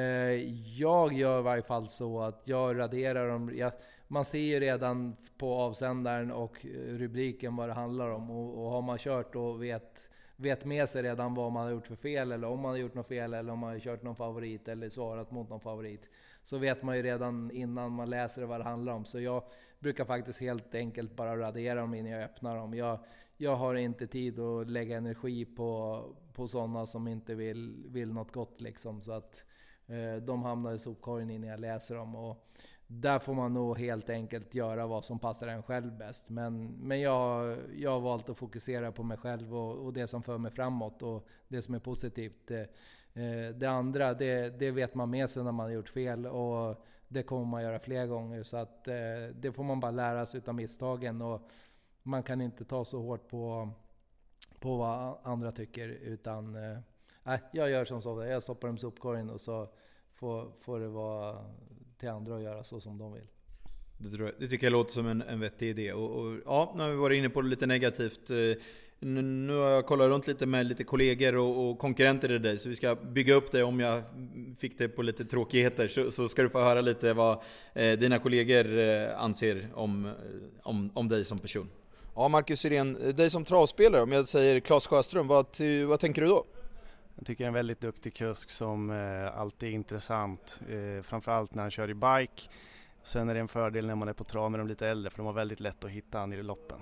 [0.80, 3.52] jag gör i varje fall så att jag raderar dem.
[3.56, 3.72] Jag,
[4.08, 8.32] man ser ju redan på avsändaren och rubriken vad det handlar om.
[8.32, 11.88] Och, och har man kört och vet, vet med sig redan vad man har gjort
[11.88, 14.16] för fel, eller om man har gjort något fel, eller om man har kört någon
[14.16, 16.10] favorit eller svarat mot någon favorit
[16.48, 19.06] så vet man ju redan innan man läser vad det handlar om.
[19.06, 19.44] Så jag
[19.80, 22.74] brukar faktiskt helt enkelt bara radera dem innan jag öppnar dem.
[22.74, 23.00] Jag,
[23.38, 28.32] jag har inte tid att lägga energi på, på sådana som inte vill, vill något
[28.32, 29.02] gott liksom.
[29.02, 29.47] Så att eh,
[29.88, 32.16] Eh, de hamnar i sopkorgen innan jag läser dem.
[32.16, 32.48] Och
[32.88, 36.30] där får man nog helt enkelt göra vad som passar en själv bäst.
[36.30, 40.24] Men, men jag, jag har valt att fokusera på mig själv och, och det som
[40.24, 42.52] för mig framåt och det som är positivt.
[42.52, 42.60] Eh,
[43.24, 46.86] eh, det andra, det, det, vet man med sig när man har gjort fel och
[47.08, 48.44] det kommer man göra fler gånger.
[48.44, 48.84] Så att
[49.34, 51.22] det får man bara lära sig utav misstagen.
[51.22, 51.50] Och
[52.04, 53.70] man kan inte ta så hårt på,
[54.60, 55.88] på vad andra tycker.
[55.88, 56.58] Utan
[57.28, 59.68] eh, jag gör som så, jag stoppar dem i sopkorgen och så
[60.14, 61.46] får, får det vara
[61.98, 63.28] till andra att göra så som de vill.
[63.98, 65.94] Det, jag, det tycker jag låter som en, en vettig idé.
[65.94, 68.30] Och, och, ja, nu har vi varit inne på det lite negativt.
[69.00, 72.70] Nu har jag kollat runt lite med lite kollegor och, och konkurrenter till dig, så
[72.70, 74.04] vi ska bygga upp det om jag
[74.60, 75.88] fick det på lite tråkigheter.
[75.88, 77.42] Så, så ska du få höra lite vad
[77.74, 80.12] eh, dina kollegor eh, anser om, eh,
[80.64, 81.70] om, om dig som person.
[82.16, 85.46] Ja, Marcus Syrén, dig som travspelare, om jag säger Claes Sjöström, vad,
[85.88, 86.46] vad tänker du då?
[87.18, 91.62] Jag tycker är en väldigt duktig kusk som eh, alltid är intressant, eh, framförallt när
[91.62, 92.50] han kör i bike.
[93.04, 95.18] Sen är det en fördel när man är på trav med de lite äldre, för
[95.18, 96.78] de har väldigt lätt att hitta han i loppen.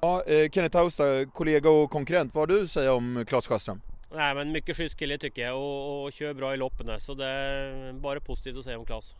[0.00, 2.34] Ja, eh, Kenneth Hausta, kollega och konkurrent.
[2.34, 3.80] Vad har du att säga om Claes Sjöström?
[4.14, 7.14] Nej men mycket schysst kille tycker jag och, och kör bra i loppen där, så
[7.14, 9.14] det är bara positivt att säga om Claes.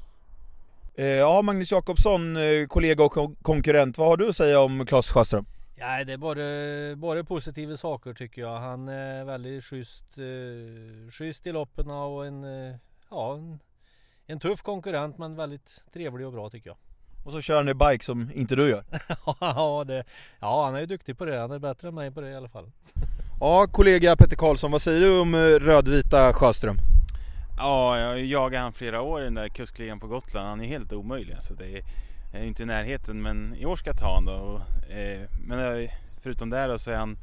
[0.94, 3.98] Eh, ja, Magnus Jakobsson, eh, kollega och konkurrent.
[3.98, 5.46] Vad har du att säga om Claes Sjöström?
[5.80, 8.58] Ja, det är bara, bara positiva saker tycker jag.
[8.60, 12.44] Han är väldigt schysst, eh, schysst i loppen och en,
[13.10, 13.58] ja, en,
[14.26, 16.76] en tuff konkurrent men väldigt trevlig och bra tycker jag.
[17.24, 18.84] Och så kör han i bike som inte du gör.
[19.40, 20.04] ja, det,
[20.40, 21.38] ja, han är ju duktig på det.
[21.38, 22.70] Han är bättre än mig på det i alla fall.
[23.40, 26.76] ja, kollega Petter Karlsson, vad säger du om eh, rödvita Sjöström?
[27.58, 30.48] Ja, jag jagar han flera år i den där kuskligan på Gotland.
[30.48, 31.34] Han är helt omöjlig.
[31.34, 31.82] Alltså det är,
[32.32, 34.62] jag är inte i närheten, men i år ska jag ta honom då.
[34.94, 35.90] Eh, men eh,
[36.22, 37.18] förutom det då så är han,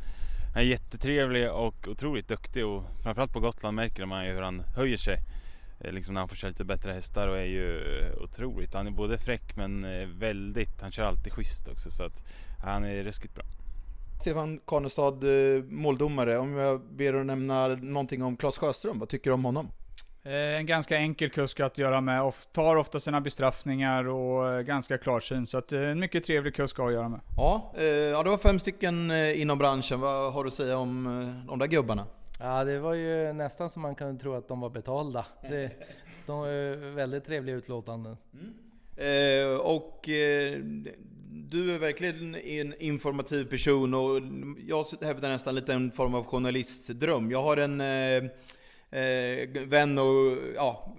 [0.54, 4.60] han är jättetrevlig och otroligt duktig och framförallt på Gotland märker man ju hur han
[4.76, 5.18] höjer sig.
[5.80, 7.82] Eh, liksom när han får köra lite bättre hästar och är ju
[8.22, 8.74] otroligt.
[8.74, 9.86] Han är både fräck men
[10.20, 12.24] väldigt, han kör alltid schysst också så att
[12.64, 13.46] han är ruskigt bra.
[14.22, 15.24] Stefan Karnestad,
[15.70, 16.38] måldomare.
[16.38, 19.68] Om jag ber dig nämna någonting om Claes Sjöström, vad tycker du om honom?
[20.28, 25.50] En ganska enkel kusk att göra med, tar ofta sina bestraffningar och ganska klarsynt.
[25.50, 27.20] Så att en mycket trevlig kusk att göra med.
[27.38, 27.74] Ja,
[28.12, 30.00] ja, det var fem stycken inom branschen.
[30.00, 32.06] Vad har du att säga om de där gubbarna?
[32.40, 35.26] Ja, det var ju nästan som man kunde tro att de var betalda.
[35.42, 35.72] Det,
[36.26, 38.18] de är väldigt trevliga utlåtanden.
[38.34, 38.54] Mm.
[38.98, 40.60] Eh, och eh,
[41.30, 44.22] du är verkligen en informativ person och
[44.68, 47.32] jag hävdar nästan lite en form av journalistdröm.
[47.32, 48.32] Jag har en eh,
[48.96, 50.96] eh, vän och, ja,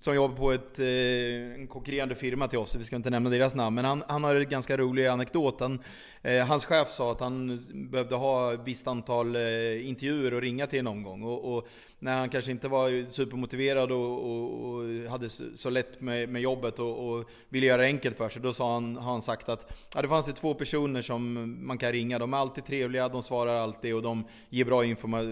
[0.00, 3.54] som jobbar på ett, eh, en konkurrerande firma till oss, vi ska inte nämna deras
[3.54, 5.60] namn, men han, han har en ganska rolig anekdot.
[5.60, 5.78] Han,
[6.22, 10.66] eh, hans chef sa att han behövde ha ett visst antal eh, intervjuer och ringa
[10.66, 11.22] till en omgång.
[11.22, 16.28] Och, och när han kanske inte var supermotiverad och, och, och hade så lätt med,
[16.28, 19.22] med jobbet och, och, ville göra det enkelt för sig, då sa han, har han
[19.22, 22.18] sagt att ja, det fanns det två personer som man kan ringa.
[22.18, 25.22] De är alltid trevliga, de svarar alltid och de ger bra informa,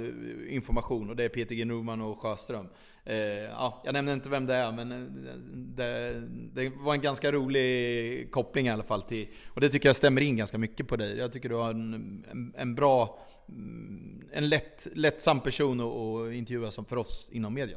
[0.48, 1.11] information.
[1.11, 1.64] Och det är Peter G.
[1.64, 2.68] Norman och Sjöström.
[3.04, 6.20] Eh, ja, jag nämner inte vem det är, men eh, det,
[6.54, 9.02] det, var en ganska rolig koppling i alla fall.
[9.02, 11.18] Till, och det tycker jag stämmer in ganska mycket på dig.
[11.18, 16.70] Jag tycker du har en, en, en bra, mm, en lätt, lättsam person att intervjua
[16.70, 17.76] som för oss inom media.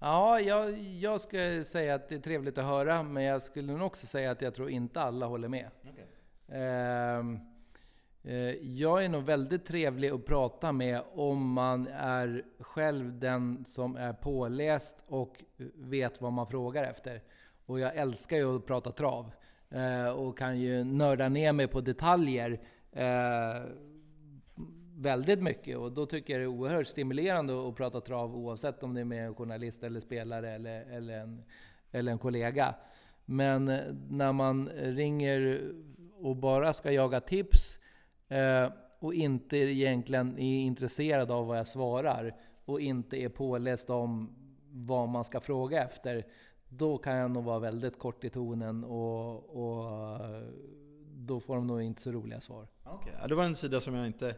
[0.00, 3.86] Ja, jag, jag skulle säga att det är trevligt att höra, men jag skulle nog
[3.86, 5.70] också säga att jag tror inte alla håller med.
[5.82, 6.60] Okay.
[6.60, 7.24] Eh,
[8.26, 13.96] Eh, jag är nog väldigt trevlig att prata med om man är själv den som
[13.96, 17.22] är påläst och vet vad man frågar efter.
[17.66, 19.32] Och jag älskar ju att prata trav
[19.70, 22.60] eh, och kan ju nörda ner mig på detaljer
[22.92, 23.62] eh,
[24.96, 28.94] väldigt mycket och då tycker jag det är oerhört stimulerande att prata trav oavsett om
[28.94, 31.44] det är med en journalist eller spelare eller, eller, en,
[31.92, 32.74] eller en kollega.
[33.24, 33.64] Men
[34.10, 35.62] när man ringer
[36.20, 37.78] och bara ska jaga tips
[38.28, 42.34] eh, och inte egentligen är intresserad av vad jag svarar
[42.64, 44.34] och inte är påläst om
[44.70, 46.26] vad man ska fråga efter,
[46.68, 50.42] då kan jag nog vara väldigt kort i tonen och, och eh,
[51.16, 52.68] då får de nog inte så roliga svar.
[52.84, 53.28] Okay.
[53.28, 54.34] Det var en sida som jag inte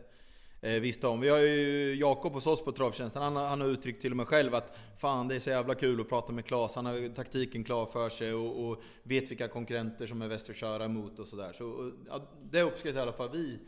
[0.60, 1.20] eh, visste om.
[1.20, 4.26] Vi har ju Jakob hos oss på Travtjänsten, han, han har uttryckt till och med
[4.26, 7.64] själv att Fan det är så jävla kul att prata med Klas, han har taktiken
[7.64, 11.18] klar för sig och, och vet vilka konkurrenter som är bäst att köra mot.
[11.18, 11.52] och sådär.
[11.52, 12.20] Så, ja,
[12.50, 13.58] det uppskattar i alla fall vi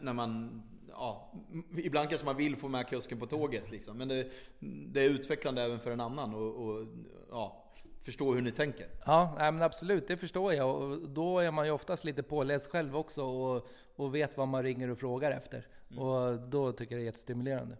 [0.00, 0.62] när man
[0.92, 1.32] Ja,
[1.76, 3.98] ibland kanske man vill få med kusken på tåget liksom.
[3.98, 4.26] Men det,
[4.60, 6.86] det är utvecklande även för en annan och, och
[7.30, 7.64] ja,
[8.02, 8.86] förstå hur ni tänker.
[9.06, 10.76] Ja, men absolut, det förstår jag.
[10.76, 14.62] Och då är man ju oftast lite påläst själv också och, och vet vad man
[14.62, 15.66] ringer och frågar efter.
[15.90, 16.02] Mm.
[16.02, 17.76] Och då tycker jag det är jättestimulerande.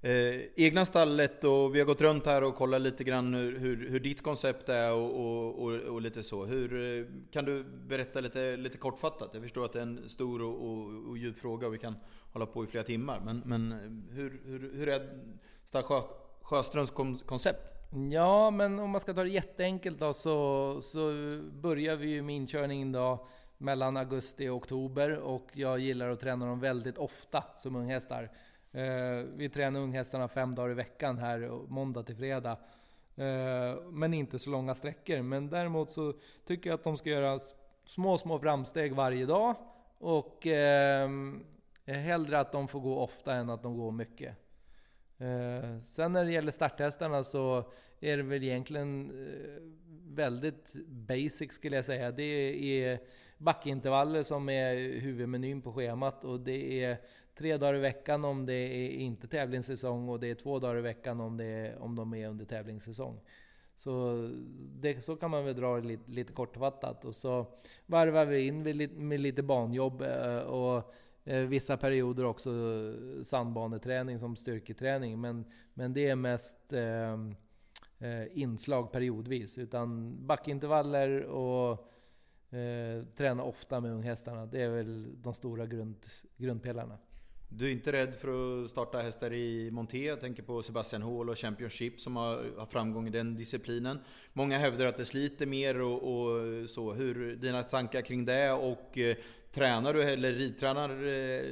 [0.00, 3.90] Eh, egna stallet och vi har gått runt här och kollat lite grann hur, hur,
[3.90, 6.44] hur ditt koncept är och, och, och, och, lite så.
[6.44, 9.30] Hur, eh, kan du berätta lite, lite kortfattat?
[9.32, 11.96] Jag förstår att det är en stor och, och, djup fråga och vi kan
[12.32, 13.20] hålla på i flera timmar.
[13.24, 15.08] Men, men eh, hur, hur, hur är
[15.64, 16.00] Stall Sjö,
[16.42, 16.90] Sjöströms
[17.26, 17.72] koncept?
[18.12, 21.12] Ja, men om man ska ta det jätteenkelt då så, så
[21.52, 23.26] börjar vi ju med inkörningen då
[23.58, 28.30] mellan augusti och oktober och jag gillar att träna dem väldigt ofta som unghästar.
[28.76, 32.58] Eh, vi tränar unghästarna fem dagar i veckan här, måndag till fredag.
[33.16, 35.22] Eh, men inte så långa sträckor.
[35.22, 36.14] Men däremot så
[36.46, 37.38] tycker jag att de ska göra
[37.84, 39.54] små, små framsteg varje dag.
[39.98, 41.10] Och eh,
[41.84, 44.36] hellre att de får gå ofta än att de går mycket.
[45.18, 49.62] Eh, sen när det gäller starthästarna så är det väl egentligen eh,
[50.14, 52.10] väldigt basic skulle jag säga.
[52.10, 52.22] Det
[52.82, 53.00] är
[53.38, 56.98] backintervaller som är huvudmenyn på schemat och det är
[57.38, 60.80] tre dagar i veckan om det är inte tävlingssäsong och det är två dagar i
[60.80, 63.20] veckan om, det är, om de är under tävlingssäsong.
[63.78, 64.28] Så,
[64.80, 67.04] det, så kan man väl dra det lite, lite kortfattat.
[67.04, 67.46] Och så
[67.86, 70.94] varvar vi in med, med lite banjobb eh, och
[71.24, 72.50] eh, vissa perioder också
[73.22, 75.20] sandbaneträning som styrketräning.
[75.20, 75.44] Men,
[75.74, 77.12] men det är mest eh,
[77.98, 79.58] eh inslag periodvis.
[79.58, 81.70] Utan backintervaller och
[82.56, 84.46] eh, träna ofta med unghästarna.
[84.46, 85.96] Det är väl de stora grund,
[86.36, 86.98] grundpelarna.
[87.48, 90.04] Du är inte rädd för att starta hästar i monté?
[90.04, 93.98] Jag tänker på Sebastian Hall och Championship som har, har framgång i den disciplinen.
[94.32, 96.92] Många hävdar att det sliter mer och, och så.
[96.92, 98.52] Hur dina tankar kring det?
[98.52, 99.16] Och eh,
[99.52, 101.42] tränar du eller ridtränar eh,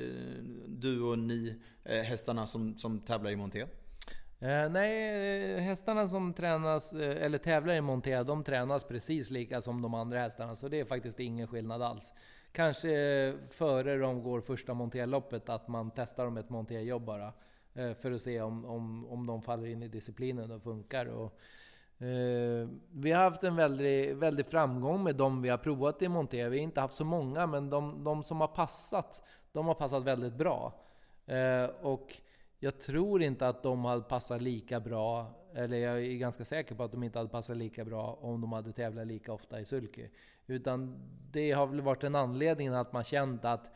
[0.67, 1.55] du och ni
[1.85, 3.67] eh, hästarna som, som tävlar i monté?
[4.45, 9.61] Eh, nej, eh, hästarna som tränas, eh, eller tävlar i monté, de tränas precis lika
[9.61, 10.57] som de andra hästarna.
[10.57, 12.15] Så det är faktiskt ingen skillnad alls.
[12.53, 17.33] Kanske eh, före de går första monterloppet, att man testar dem ett monterjobb bara.
[17.75, 21.07] Eh, för att se om, om, om de faller in i disciplinen och funkar.
[21.07, 21.39] Och,
[22.07, 26.49] eh, vi har haft en väldig, väldig framgång med de vi har provat i monté.
[26.49, 30.05] Vi har inte haft så många, men de, de som har passat, de har passat
[30.05, 30.73] väldigt bra.
[31.27, 32.21] Eh, och
[32.65, 36.83] jag tror inte att de hade passat lika bra, eller jag är ganska säker på
[36.83, 40.09] att de inte hade passat lika bra om de hade tävlat lika ofta i sulky.
[40.47, 41.01] Utan
[41.31, 43.71] det har väl varit en anledning att man känt att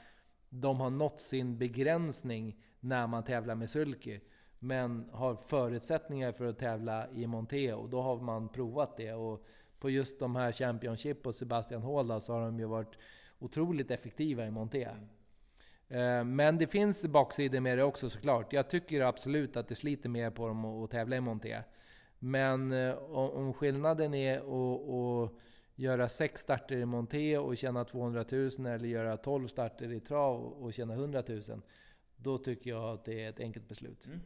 [0.48, 4.20] de har nått sin begränsning när man tävlar med sulky.
[4.58, 9.12] Men har förutsättningar för att tävla i monté och då har man provat det.
[9.12, 9.46] Och
[9.78, 12.98] på just de här Championship och Sebastian Hall så har de ju varit
[13.38, 14.88] otroligt effektiva i monté.
[15.88, 18.52] Eh, men det finns baksidor med det också såklart.
[18.52, 21.62] Jag tycker absolut att det sliter mer på dem att tävla i monté.
[22.18, 25.32] Men eh, om skillnaden är att
[25.74, 30.44] göra sex starter i monté och tjäna 200 000 eller göra 12 starter i trav
[30.44, 31.42] och tjäna 100 000.
[32.16, 34.06] Då tycker jag att det är ett enkelt beslut.
[34.06, 34.20] Mm.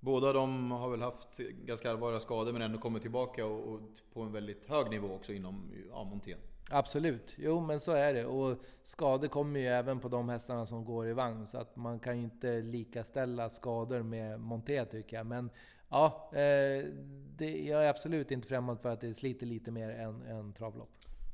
[0.00, 3.80] Båda de har väl haft ganska allvarliga skador men ändå kommit tillbaka och, och
[4.12, 6.38] på en väldigt hög nivå också inom ja, montén.
[6.72, 8.26] Absolut, jo men så är det.
[8.26, 11.46] Och skador kommer ju även på de hästarna som går i vagn.
[11.46, 15.26] Så att man kan ju inte likaställa skador med monté tycker jag.
[15.26, 15.50] Men
[15.88, 16.86] ja, eh,
[17.36, 20.90] det, jag är absolut inte främmande för att det sliter lite mer än, än travlopp.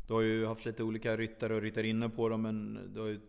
[0.07, 3.21] Du har ju haft lite olika ryttare och ryttarinnor på dem, men det ju,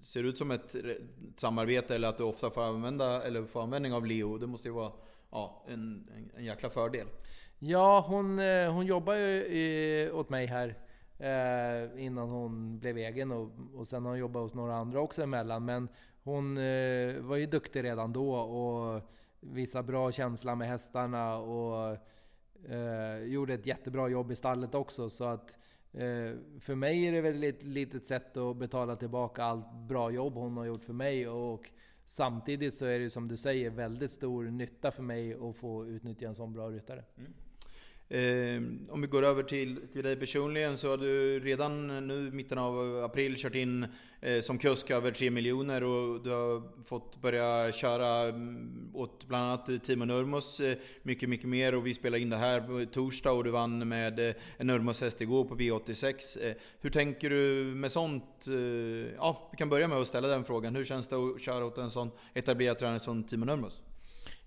[0.00, 1.00] ser ut som ett, ett,
[1.36, 4.38] samarbete eller att du ofta får, använda, eller får användning av Leo.
[4.38, 4.92] Det måste ju vara
[5.30, 7.06] ja, en, en, en jäkla fördel.
[7.58, 10.89] Ja, hon, eh, hon jobbar ju åt mig här
[11.20, 15.22] eh, innan hon blev egen och, och sen har hon jobbat hos några andra också
[15.22, 15.64] emellan.
[15.64, 15.88] Men
[16.22, 19.02] hon eh, var ju duktig redan då och
[19.40, 21.96] visade bra känsla med hästarna och
[22.68, 25.10] eh, gjorde ett jättebra jobb i stallet också.
[25.10, 25.58] Så att
[25.92, 30.34] eh, för mig är det väl ett litet sätt att betala tillbaka allt bra jobb
[30.34, 31.28] hon har gjort för mig.
[31.28, 31.70] Och
[32.04, 36.28] samtidigt så är det som du säger väldigt stor nytta för mig att få utnyttja
[36.28, 37.04] en sån bra ryttare.
[37.16, 37.32] Mm.
[38.12, 42.30] Eh, om vi går över till, till dig personligen så har du redan nu i
[42.30, 43.86] mitten av april kört in
[44.20, 49.44] eh, som kusk över 3 miljoner och du har fått börja köra mm, åt bland
[49.44, 53.32] annat Timo Nurmos eh, mycket, mycket mer och vi spelar in det här på torsdag
[53.32, 56.46] och du vann med eh, en Nurmos häst igår på V86.
[56.46, 58.46] Eh, hur tänker du med sånt?
[58.46, 58.54] Eh,
[59.16, 60.76] ja, vi kan börja med att ställa den frågan.
[60.76, 63.80] Hur känns det att köra åt en sån etablerad tränare som Timo Nurmos?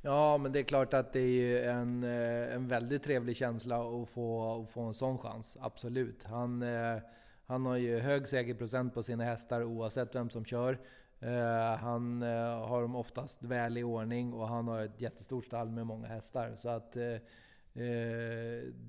[0.06, 4.10] Ja, men det är klart att det är en, eh, en väldigt trevlig känsla att
[4.10, 5.58] få, att få en sån chans.
[5.62, 6.24] Absolut.
[6.24, 6.98] Han, eh,
[7.46, 10.80] han har ju hög segerprocent på sina hästar oavsett vem som kör.
[11.20, 15.88] Eh, han har dem oftast väl i ordning och han har ett jättestort stall med
[15.88, 16.56] många hästar.
[16.56, 17.22] Så att det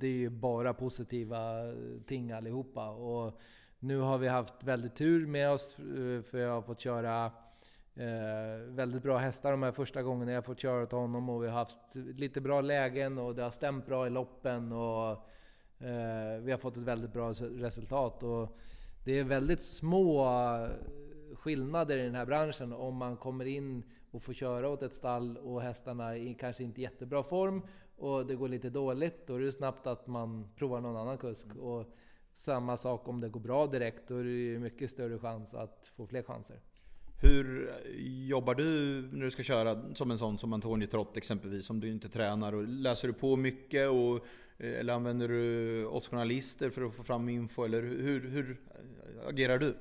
[0.00, 1.38] är ju bara positiva
[2.06, 2.90] ting allihopa.
[2.90, 3.40] Och
[3.78, 5.74] nu har vi haft väldigt tur med oss
[6.24, 7.32] för jag har fått köra
[7.96, 11.48] Eh, väldigt bra hästar de här första gångerna jag fått köra till honom och vi
[11.48, 15.10] har haft lite bra lägen och det har stämt bra i loppen och
[15.78, 18.22] eh, vi har fått ett väldigt bra resultat.
[18.22, 18.58] Och
[19.04, 20.28] det är väldigt små
[21.34, 25.36] skillnader i den här branschen om man kommer in och får köra åt ett stall
[25.36, 27.62] och hästarna är kanske inte jättebra form
[27.96, 29.26] och det går lite dåligt.
[29.26, 31.56] Då är det snabbt att man provar någon annan kusk.
[31.56, 31.86] Och
[32.32, 36.06] samma sak om det går bra direkt, då är det mycket större chans att få
[36.06, 36.60] fler chanser.
[37.24, 37.72] Hur
[38.28, 38.64] jobbar du
[39.12, 42.52] när du ska köra som en sån som Antonio Trott exempelvis, om du inte tränar?
[42.52, 43.88] Och läser du på mycket?
[43.88, 44.16] Och,
[44.58, 47.64] eh, eller använder du oss journalister för att få fram info?
[47.64, 48.60] Eller hur, hur
[49.28, 49.76] agerar du?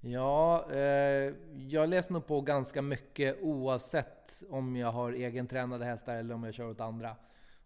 [0.00, 1.34] Ja, eh,
[1.68, 6.54] jag läser nog på ganska mycket oavsett om jag har egentränade hästar eller om jag
[6.54, 7.16] kör åt andra.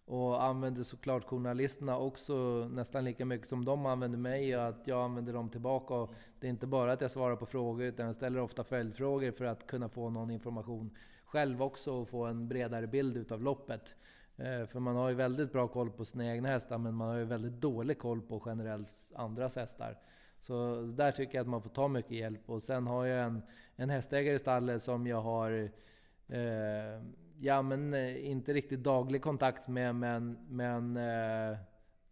[0.07, 2.35] Och använder såklart journalisterna också
[2.71, 5.95] nästan lika mycket som de använder mig och att jag använder dem tillbaka.
[5.95, 9.31] Och det är inte bara att jag svarar på frågor utan jag ställer ofta följdfrågor
[9.31, 10.91] för att kunna få någon information
[11.25, 13.97] själv också och få en bredare bild utav loppet.
[14.37, 17.17] Eh, för man har ju väldigt bra koll på sina egna hästar men man har
[17.17, 19.99] ju väldigt dålig koll på generellt andras hästar.
[20.39, 22.51] Så där tycker jag att man får ta mycket hjälp.
[22.51, 23.43] Och sen har jag en,
[23.77, 25.71] en hästägare i stallet som jag har
[26.29, 27.03] eh,
[27.41, 31.59] ja, men eh, inte riktigt daglig kontakt med, men, men eh,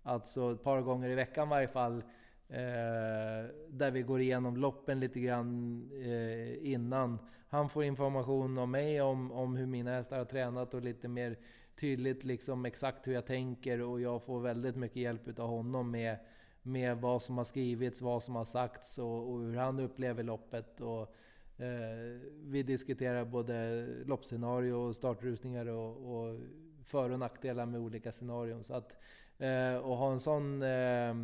[0.02, 2.02] alltså ett par gånger i veckan i varje fall.
[2.48, 7.18] Eh, där vi går igenom loppen lite grann eh, innan.
[7.48, 11.38] Han får information av mig, om, om hur mina hästar har tränat och lite mer
[11.76, 16.16] tydligt liksom exakt hur jag tänker och jag får väldigt mycket hjälp utav honom med,
[16.62, 20.80] med vad som har skrivits, vad som har sagts och, och hur han upplever loppet.
[20.80, 21.14] Och,
[21.56, 26.40] Eh, vi diskuterar både loppscenario och startrusningar och, och
[26.84, 28.64] för och nackdelar med olika scenarion.
[28.64, 28.96] Så att,
[29.38, 31.14] eh, och ha en sån eh,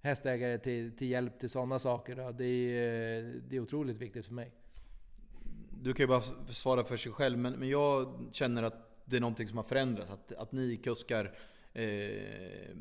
[0.00, 4.34] hästägare till, till hjälp till sådana saker, då, det, är, det är otroligt viktigt för
[4.34, 4.52] mig.
[5.82, 9.20] Du kan ju bara svara för sig själv, men, men jag känner att det är
[9.20, 10.10] någonting som har förändrats.
[10.10, 11.34] Att, att ni kuskar
[11.72, 12.74] eh,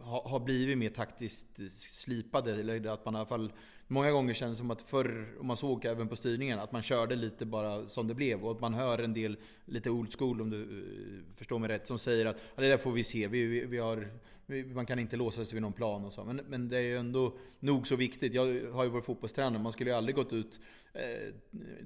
[0.00, 2.52] har, ha blivit mer taktiskt slipade.
[2.52, 3.52] Eller att man i alla fall
[3.86, 6.82] många gånger känns det som att förr, och man såg även på styrningen, att man
[6.82, 8.44] körde lite bara som det blev.
[8.44, 11.86] Och att man hör en del, lite old school om du eh, förstår mig rätt,
[11.86, 13.28] som säger att ja, det där får vi se.
[13.28, 14.08] Vi, vi, vi har,
[14.46, 16.24] vi, man kan inte låsa sig vid någon plan och så.
[16.24, 18.34] Men, men det är ju ändå nog så viktigt.
[18.34, 20.60] Jag har ju varit fotbollstränare, man skulle ju aldrig gått ut
[20.92, 21.02] eh,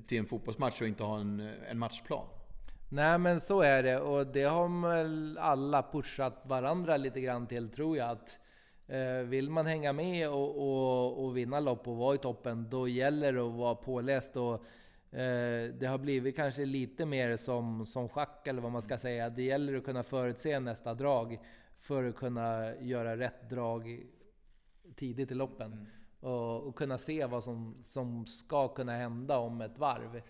[0.07, 2.27] till en fotbollsmatch och inte ha en, en matchplan.
[2.91, 7.69] Nej men så är det och det har väl alla pushat varandra lite grann till
[7.69, 8.11] tror jag.
[8.11, 8.48] Att Eh,
[9.27, 13.33] vill man hänga med och, och, och, vinna lopp och vara i toppen, då gäller
[13.33, 14.37] det att vara påläst.
[14.37, 14.55] Och,
[15.19, 19.31] eh, det har blivit kanske lite mer som, som schack, eller vad man ska säga.
[19.31, 21.39] Det gäller att kunna förutse nästa drag
[21.79, 24.07] för att kunna göra rätt drag
[24.95, 25.73] tidigt i loppen.
[25.73, 25.87] Mm.
[26.21, 30.23] Och, och, kunna se vad som, som ska kunna hända om ett varv.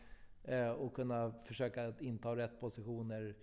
[0.44, 3.36] Eh, och kunna försöka inta rätt positioner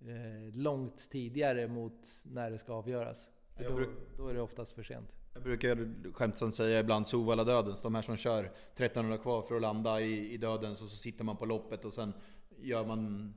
[0.00, 3.30] eh, långt tidigare mot när det ska avgöras.
[3.58, 3.84] Då,
[4.16, 5.08] då är det oftast för sent.
[5.34, 7.82] Jag brukar skämtsamt säga ibland Sovalla dödens.
[7.82, 11.24] De här som kör 1300 kvar för att landa i, i dödens och så sitter
[11.24, 12.12] man på loppet och sen
[12.56, 13.34] gör man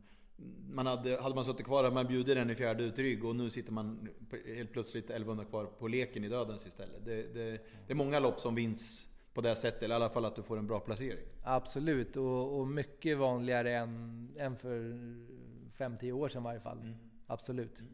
[0.69, 3.49] man hade, hade man suttit kvar hade man bjudit den i fjärde utrygg och nu
[3.49, 4.09] sitter man
[4.55, 7.05] helt plötsligt 1100 kvar på leken i dödens istället.
[7.05, 7.51] Det, det,
[7.87, 10.43] det är många lopp som vinns på det sättet, eller i alla fall att du
[10.43, 11.25] får en bra placering.
[11.43, 14.79] Absolut, och, och mycket vanligare än, än för
[15.77, 16.77] 5-10 år sedan i varje fall.
[16.77, 16.95] Mm.
[17.27, 17.79] Absolut.
[17.79, 17.91] Mm.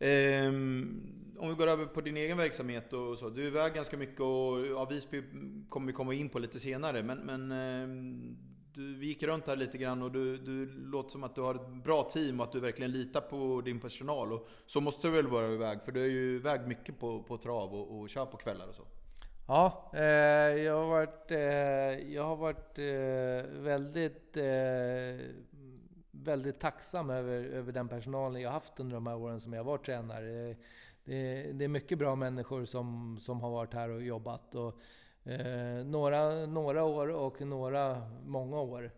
[0.00, 3.28] Um, om vi går över på din egen verksamhet och så.
[3.28, 5.22] Du är iväg ganska mycket och ja, Visby
[5.68, 7.02] kommer vi komma in på lite senare.
[7.02, 8.36] Men, men um,
[8.74, 11.54] du, vi gick runt här lite grann och du, du låter som att du har
[11.54, 14.32] ett bra team och att du verkligen litar på din personal.
[14.32, 15.82] Och så måste du väl vara iväg?
[15.82, 18.74] För du är ju iväg mycket på, på trav och, och kör på kvällar och
[18.74, 18.82] så.
[19.48, 20.02] Ja, eh,
[20.64, 25.26] jag har varit, eh, jag har varit eh, väldigt, eh,
[26.24, 29.84] väldigt tacksam över, över den personalen jag haft under de här åren som jag varit
[29.84, 30.56] tränare.
[31.04, 34.54] Det, det är mycket bra människor som, som har varit här och jobbat.
[34.54, 34.80] Och,
[35.30, 38.92] eh, några, några år och några många år.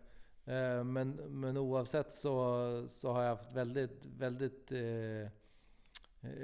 [0.45, 5.27] Eh, men, men oavsett så, så har jag haft väldigt, väldigt eh,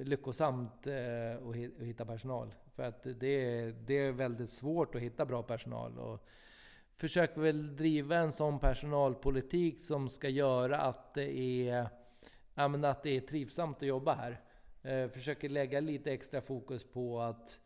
[0.03, 2.53] lyckosamt eh, att hitta personal.
[2.75, 5.97] För att det är, det är väldigt svårt att hitta bra personal.
[5.97, 6.27] Och
[7.00, 11.39] försöker väl driva en sån personalpolitik som ska göra att det
[11.70, 11.89] är,
[12.54, 14.41] ja, att det är trivsamt att jobba här.
[14.84, 17.60] Eh, försöker lägga lite extra fokus på att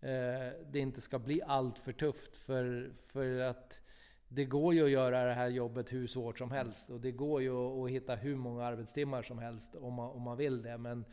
[0.00, 2.36] eh, det inte ska bli allt för tufft.
[2.36, 3.80] För, för att
[4.28, 6.90] det går ju att göra det här jobbet hur svårt som helst.
[6.90, 10.36] Och det går ju att hitta hur många arbetstimmar som helst om man, om man
[10.36, 10.78] vill det.
[10.78, 11.04] Men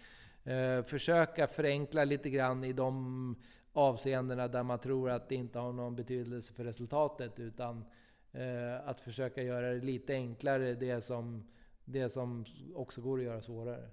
[0.43, 3.35] eh, försöka förenkla lite grann i de
[3.73, 7.39] avseendena där man tror att det inte har någon betydelse för resultatet.
[7.39, 7.85] Utan
[8.31, 11.47] eh, att försöka göra det lite enklare, det som,
[11.85, 13.89] det som också går att göra svårare.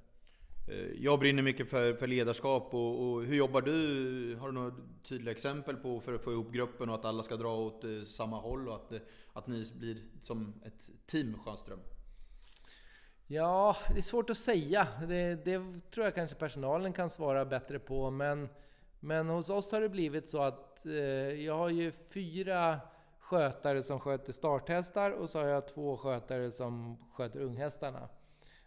[0.69, 4.37] Eh, jag brinner mycket för, för ledarskap och, och, hur jobbar du?
[4.41, 7.37] Har du några tydliga exempel på för att få ihop gruppen och att alla ska
[7.37, 8.99] dra åt eh, samma håll och att, eh,
[9.33, 11.79] att ni blir som ett team Sjöström?
[13.33, 14.89] Ja, det är svårt att säga.
[15.09, 18.11] Det, det, tror jag kanske personalen kan svara bättre på.
[18.11, 18.49] Men,
[19.01, 20.93] men hos oss har det blivit så att eh,
[21.45, 22.81] jag har ju fyra
[23.19, 28.09] skötare som sköter starthästar och så har jag två skötare som sköter unghästarna.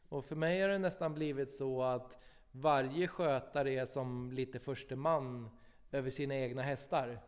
[0.10, 2.18] Och för mig har det nästan blivit så att
[2.52, 5.50] varje skötare är som lite förste man
[5.92, 7.20] över sina egna hästar.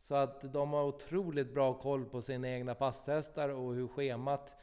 [0.00, 4.54] Så att de har otroligt bra koll på sina egna passhästar och hur schemat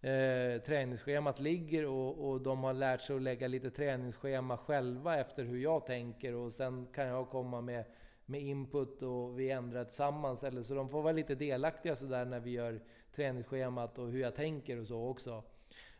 [0.00, 5.44] eh, träningsschemat ligger och, och de har lärt sig att lägga lite träningsschema själva efter
[5.44, 7.84] hur jag tänker och sen kan jag komma med,
[8.26, 10.44] med input och vi ändrar tillsammans.
[10.44, 12.80] Eller, så de får vara lite delaktiga sådär när vi gör
[13.14, 15.42] träningsschemat och hur jag tänker och så också.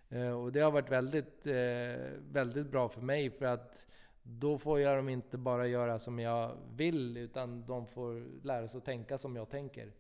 [0.08, 3.86] Eh, och det har varit väldigt, eh, väldigt bra för mig för att
[4.22, 8.78] då får jag dem inte bara göra som jag vill utan de får lära sig
[8.78, 9.92] att tänka som jag tänker.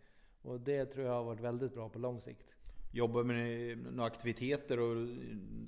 [0.42, 2.57] Och det tror jag har varit väldigt bra på lång sikt.
[2.90, 5.08] Jobbar med några aktiviteter och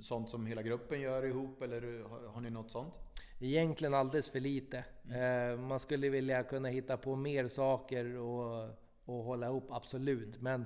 [0.00, 2.94] sånt som hela gruppen gör ihop eller har ni något sånt?
[3.42, 4.84] Egentligen alldeles för lite.
[5.04, 5.52] Mm.
[5.52, 8.68] Eh, man skulle vilja kunna hitta på mer saker och,
[9.04, 10.40] och hålla ihop, absolut.
[10.40, 10.60] Men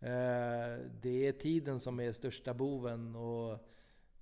[0.00, 3.16] eh, det är tiden som är största boven.
[3.16, 3.52] Och,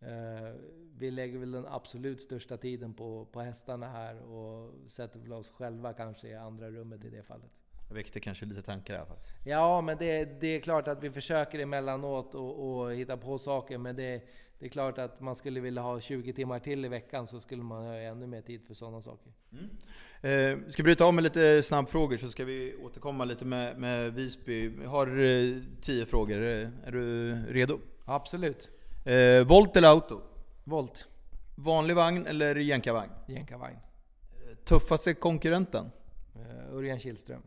[0.01, 0.55] eh,
[0.99, 5.51] vi lägger väl den absolut största tiden på, på hästarna här och sätter väl oss
[5.51, 7.51] själva kanske i andra rummet i det fallet.
[7.89, 9.19] Det väckte kanske lite tankar i alla fall.
[9.45, 13.79] Ja, men det, det är klart att vi försöker emellanåt och, och hitta på saker.
[13.79, 14.23] Men det,
[14.59, 17.63] det, är klart att man skulle vilja ha 20 timmar till i veckan så skulle
[17.63, 19.33] man ha ännu mer tid för sådana saker.
[19.53, 20.61] Mm.
[20.63, 24.69] Eh, ska bryta av med lite snabbfrågor så ska vi återkomma lite med, med Visby.
[24.69, 26.39] Vi har eh, tio frågor.
[26.39, 27.79] Är du redo?
[28.05, 28.71] Absolut.
[29.05, 30.21] Eh, volt eller auto?
[30.65, 31.09] Volt.
[31.57, 33.11] Vanlig vagn eller jänkarvagn?
[33.29, 33.77] Jänkarvagn.
[33.77, 35.91] Eh, tuffaste konkurrenten?
[36.37, 37.43] Uh, Örjan Kihlström.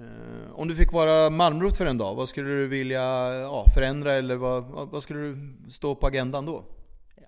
[0.00, 3.02] Uh, om du fick vara Malmrot för en dag, vad skulle du vilja
[3.34, 6.64] ja, förändra eller vad, vad, skulle du stå på agendan då?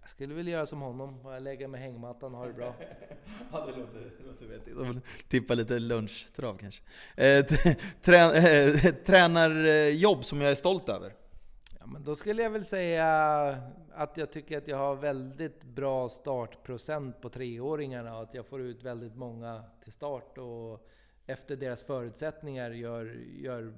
[0.00, 2.74] Jag skulle vilja göra som honom, lägga mig hängmattan och ha det bra.
[3.52, 5.04] ja, det låter, låter vettigt.
[5.28, 6.82] Tippa lite lunchtrav kanske.
[7.16, 7.44] Eh,
[8.02, 11.14] trän, eh, tränarjobb som jag är stolt över?
[11.80, 13.06] Ja, men då skulle jag väl säga
[13.94, 18.60] att jag tycker att jag har väldigt bra startprocent på treåringarna och att jag får
[18.60, 20.38] ut väldigt många till start.
[20.38, 20.88] Och
[21.26, 23.04] efter deras förutsättningar gör,
[23.36, 23.72] gör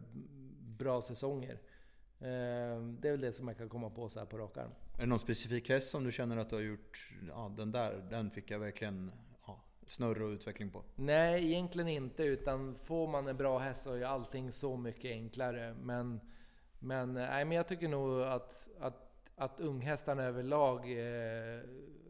[0.78, 1.58] bra säsonger.
[2.18, 4.70] Eh, det är väl det som jag kan komma på så här på rak arm.
[4.96, 8.06] Är det någon specifik häst som du känner att du har gjort, ja den där,
[8.10, 9.12] den fick jag verkligen
[9.46, 10.84] ja, snurr och utveckling på?
[10.94, 12.22] Nej, egentligen inte.
[12.22, 15.74] Utan får man en bra häst så är allting så mycket enklare.
[15.82, 16.20] Men,
[16.78, 21.60] men, nej, men jag tycker nog att, att, att unghästarna överlag eh,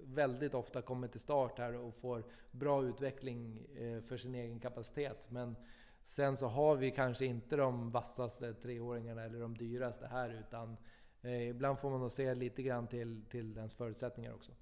[0.06, 5.30] väldigt ofta kommer till start här och får bra utveckling eh, för sin egen kapacitet.
[5.30, 5.56] Men
[6.04, 10.76] sen så har vi kanske inte de vassaste treåringarna eller de dyraste här utan
[11.22, 14.52] eh, ibland får man nog se lite grann till, till dens förutsättningar också.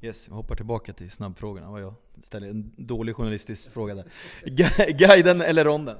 [0.00, 1.70] Yes, vi hoppar tillbaka till snabbfrågorna.
[1.70, 4.04] Vad jag ställer en dålig journalistisk fråga där.
[4.42, 5.96] Gu- Guiden eller ronden?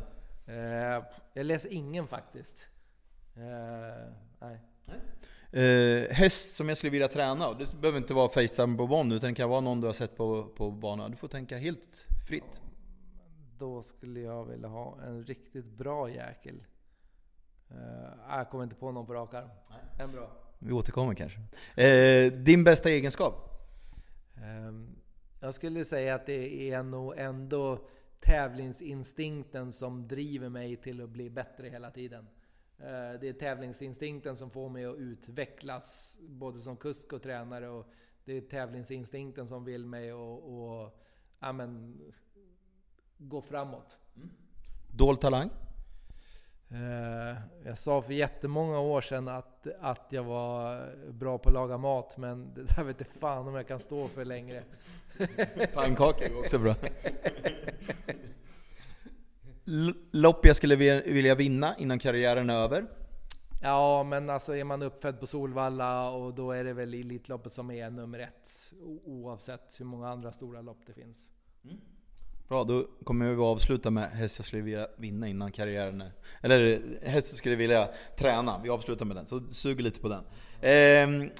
[0.46, 1.02] Eh,
[1.34, 2.68] jag läser ingen faktiskt.
[3.36, 4.60] Eh, nej.
[5.52, 9.28] Eh, häst som jag skulle vilja träna, det behöver inte vara Facetime på ban utan
[9.28, 11.10] det kan vara någon du har sett på, på banan.
[11.10, 12.60] Du får tänka helt fritt.
[13.58, 16.64] Då skulle jag vilja ha en riktigt bra jäkel.
[17.70, 17.76] Eh,
[18.28, 19.48] jag kommer inte på någon på rak arm.
[19.98, 20.30] En bra.
[20.58, 21.38] Vi återkommer kanske.
[21.82, 23.50] Eh, din bästa egenskap?
[24.36, 24.96] Ehm,
[25.40, 27.88] Jag skulle säga att det är nog ändå
[28.20, 32.26] tävlingsinstinkten som driver mig till att bli bättre hela tiden.
[32.78, 37.86] Eh, Det är tävlingsinstinkten som får mig att utvecklas både som kusk och tränare och
[38.24, 40.98] det är tävlingsinstinkten som vill mig att och,
[41.40, 42.00] ja, men,
[43.18, 43.98] gå framåt.
[44.96, 45.50] Dold talang?
[46.70, 51.78] Eh, Jag sa för jättemånga år sedan att, att jag var bra på att laga
[51.78, 54.62] mat, men det där vet jag fan om jag kan stå för längre.
[55.74, 56.74] Pannkakor är också bra.
[60.12, 62.86] Lopp jag skulle vi- vilja vinna innan karriären är över?
[63.62, 67.70] Ja, men alltså är man uppfödd på Solvalla och då är det väl Elitloppet som
[67.70, 68.72] är nummer ett.
[69.04, 71.30] Oavsett hur många andra stora lopp det finns.
[72.48, 76.12] Bra, då kommer vi avsluta med häst jag skulle vilja vinna innan karriären är...
[76.40, 77.88] Eller häst jag skulle vilja
[78.18, 78.60] träna.
[78.62, 80.24] Vi avslutar med den, så suger lite på den.
[80.62, 81.30] Ehm,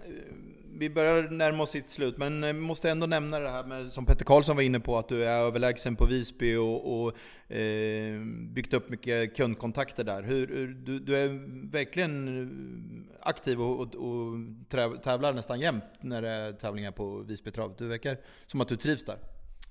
[0.79, 4.07] vi börjar närma oss sitt slut, men vi måste ändå nämna det här med, som
[4.07, 7.09] Petter Karlsson var inne på, att du är överlägsen på Visby och, och
[7.57, 8.21] eh,
[8.53, 10.23] byggt upp mycket kundkontakter där.
[10.23, 11.29] Hur, hur, du, du är
[11.71, 17.51] verkligen eh, aktiv och, och, och tävlar nästan jämt när det är tävlingar på Visby
[17.51, 17.75] Trav.
[17.79, 19.19] Du verkar som att du trivs där.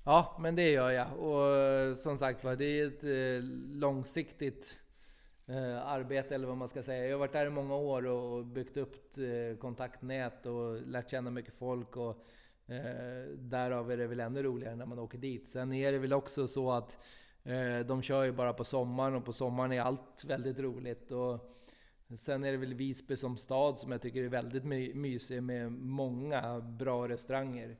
[0.04, 1.18] Ja, men det gör jag.
[1.18, 3.04] Och eh, som sagt var, det är ett
[3.72, 4.80] långsiktigt
[5.56, 7.04] arbete eller vad man ska säga.
[7.04, 11.30] Jag har varit där i många år och byggt upp eh, kontaktnät och lärt känna
[11.30, 11.96] mycket folk.
[11.96, 12.26] Och,
[12.66, 15.48] eh, därav är det väl ännu roligare när man åker dit.
[15.48, 16.98] Sen är det väl också så att
[17.44, 21.10] eh, de kör ju bara på sommaren och på sommaren är allt väldigt roligt.
[21.10, 21.54] Och
[22.16, 25.72] sen är det väl Visby som stad som jag tycker är väldigt my- mysig med
[25.72, 27.76] många bra restauranger.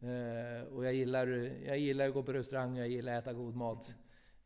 [0.00, 1.26] Eh, och jag gillar,
[1.66, 3.94] jag gillar att gå på restaurang och jag gillar att äta god mat.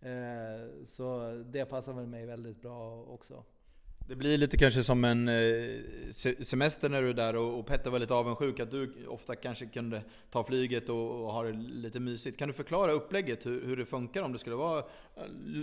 [0.03, 3.45] Eh, så det passar väl mig väldigt bra också.
[4.09, 5.81] Det blir lite kanske som en eh,
[6.11, 9.67] se- semester när du är där och, Petter var lite avundsjuk att du ofta kanske
[9.67, 12.39] kunde ta flyget och, och ha det lite mysigt.
[12.39, 15.23] Kan du förklara upplägget, hur, hur det funkar om det skulle vara eh,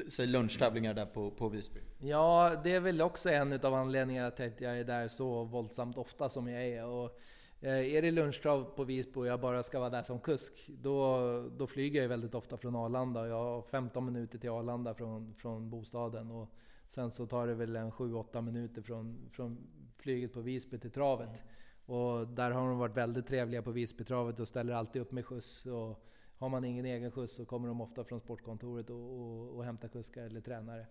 [0.10, 1.80] säg lunchtävlingar där på, på Visby?
[2.02, 5.98] Ja, det är väl också en av anledningarna till att jag är där så våldsamt
[5.98, 6.86] ofta som jag är.
[6.86, 7.20] Och,
[7.62, 11.20] är det lunchtrav på Visby och jag bara ska vara där som kusk, då,
[11.58, 13.28] då flyger jag väldigt ofta från Arlanda.
[13.28, 16.32] Jag har 15 minuter till Arlanda från, från bostaden.
[16.32, 16.50] Och
[16.88, 21.44] sen så tar det väl en 7-8 minuter från, från flyget på Visby till travet.
[21.86, 25.66] Och där har de varit väldigt trevliga på Visbytravet och ställer alltid upp med skjuts.
[25.66, 26.04] Och
[26.38, 29.88] har man ingen egen skjuts så kommer de ofta från sportkontoret och, och, och hämtar
[29.88, 30.86] kuskar eller tränare.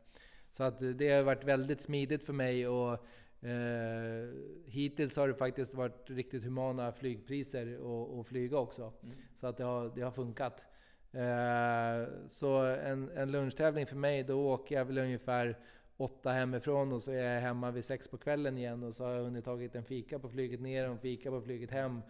[0.50, 3.06] Så att det har varit väldigt smidigt för mig och
[3.42, 4.28] eh,
[4.64, 8.92] hittills har det faktiskt varit riktigt humana flygpriser och, och flyga också.
[9.34, 10.64] Så att det har, det har funkat.
[11.12, 15.58] Eh, så en, en lunchtävling för mig, då åker jag väl ungefär
[15.96, 19.12] åtta hemifrån och så är jag hemma vid sex på kvällen igen och så har
[19.12, 22.02] jag hunnit tagit en fika på flyget ner och en fika på flyget hem.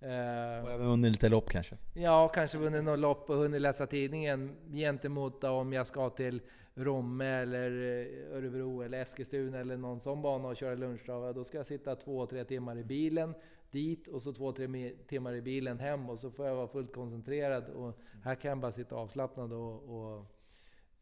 [0.00, 1.76] Eh, Och även vunnit lite lopp kanske?
[1.94, 6.40] Ja, kanske vunnit något lopp och hunnit läsa tidningen gentemot om jag ska till
[6.74, 11.34] Romme eller eh, Örebro eller Eskilstuna eller någon sån bana och köra lunchtrav.
[11.34, 13.34] Då ska jag sitta två, tre timmar i bilen
[13.70, 16.92] dit och så två, tre timmar i bilen hem och så får jag vara fullt
[16.92, 17.68] koncentrerad.
[17.68, 19.82] Och här kan jag bara sitta avslappnad och...
[19.82, 20.26] och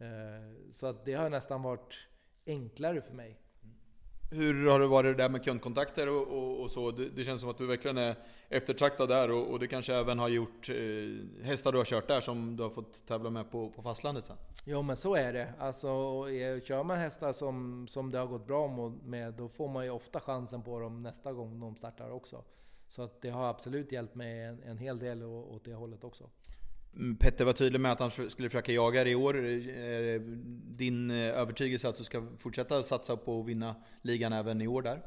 [0.04, 1.94] eh, så att det har nästan varit
[2.46, 3.40] enklare för mig.
[4.32, 6.90] Hur har det varit där med kundkontakter och, och, och så?
[6.90, 8.14] Det, det känns som att du verkligen är
[8.48, 12.20] eftertraktad där och, och det kanske även har gjort eh, hästar du har kört där
[12.20, 14.36] som du har fått tävla med på, på fastlandet sen?
[14.64, 15.52] Jo men så är det.
[15.58, 15.88] Alltså,
[16.28, 19.90] eh, kör man hästar som, som det har gått bra med, då får man ju
[19.90, 22.44] ofta chansen på dem nästa gång de startar också.
[22.88, 26.30] Så att det har absolut hjälpt mig en, en hel del åt det hållet också.
[26.96, 29.36] Mm, Petter var tydlig med att han skulle försöka jaga det i år.
[29.36, 30.18] Är det
[30.76, 34.82] din eh, övertygelse att du ska fortsätta satsa på att vinna ligan även i år
[34.82, 35.02] där?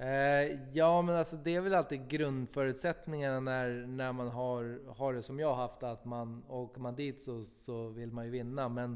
[0.00, 5.22] Eh, ja men alltså det är väl alltid grundförutsättningarna när, när man har, har det
[5.22, 8.68] som jag har haft, att man åker man dit så, så vill man ju vinna.
[8.68, 8.92] Men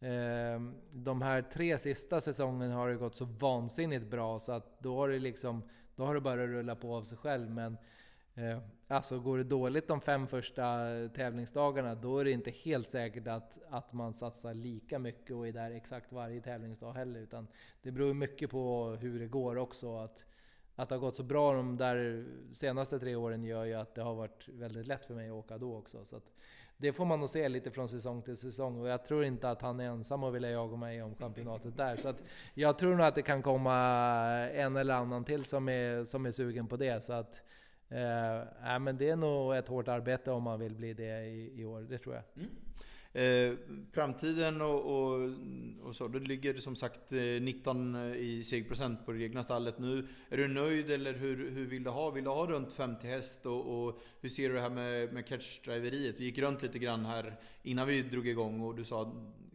[0.00, 0.60] eh,
[0.90, 5.08] de här tre sista säsongerna har det gått så vansinnigt bra så att då har
[5.08, 5.62] det liksom,
[5.96, 7.50] då har det bara rulla på av sig själv.
[7.50, 7.78] Men eh,
[8.34, 8.58] Eh,
[8.88, 13.58] alltså går det dåligt de fem första tävlingsdagarna, då är det inte helt säkert att,
[13.70, 17.20] att man satsar lika mycket och är där exakt varje tävlingsdag heller.
[17.20, 17.48] Utan
[17.82, 19.96] det beror mycket på hur det går också.
[19.96, 20.24] Att
[20.76, 22.24] att det har gått så bra de där
[22.54, 25.58] senaste tre åren gör ju att det har varit väldigt lätt för mig att åka
[25.58, 26.04] då också.
[26.04, 26.32] Så att
[26.76, 29.62] det får man nog se lite från säsong till säsong och jag tror inte att
[29.62, 31.96] han är ensam och vill jaga mig om championatet där.
[31.96, 32.22] Så att
[32.54, 33.76] jag tror nog att det kan komma
[34.52, 37.04] en eller annan till som är, som är sugen på det.
[37.04, 37.42] Så att,
[37.92, 41.64] eh, men det är nog ett hårt arbete om man vill bli det i, i
[41.64, 42.24] år, det tror jag.
[42.36, 42.50] Mm.
[43.14, 43.54] Eh,
[43.92, 45.30] framtiden och, och,
[45.82, 46.08] och, så.
[46.08, 50.06] Du ligger som sagt eh, 19 eh, i segprocent på det egna stallet nu.
[50.30, 52.10] Är du nöjd eller hur, hur vill du ha?
[52.10, 53.46] Vill du ha runt 50 häst?
[53.46, 56.20] Och, och hur ser du det här med, med catchdriveriet?
[56.20, 59.12] Vi gick runt lite grann här innan vi drog igång och du sa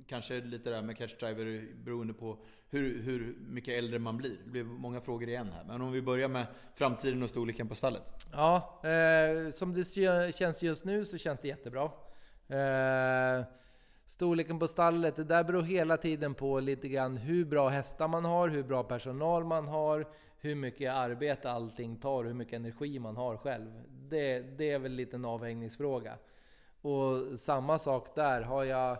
[0.07, 2.37] kanske lite där med catchdriver beroende på
[2.69, 4.37] hur, hur mycket äldre man blir.
[4.43, 5.63] Det blir många frågor igen här.
[5.63, 6.45] Men om vi börjar med
[6.75, 8.03] framtiden och storleken på stallet.
[8.33, 11.91] Ja, eh, som det känns just nu så känns det jättebra.
[12.47, 13.45] Eh,
[14.05, 18.25] storleken på stallet, det där beror hela tiden på lite grann hur bra hästar man
[18.25, 20.07] har, hur bra personal man har,
[20.39, 23.83] hur mycket arbete allting tar, hur mycket energi man har själv.
[23.89, 26.13] Det, det är väl lite en avvägningsfråga.
[26.81, 28.97] Och samma sak där, har jag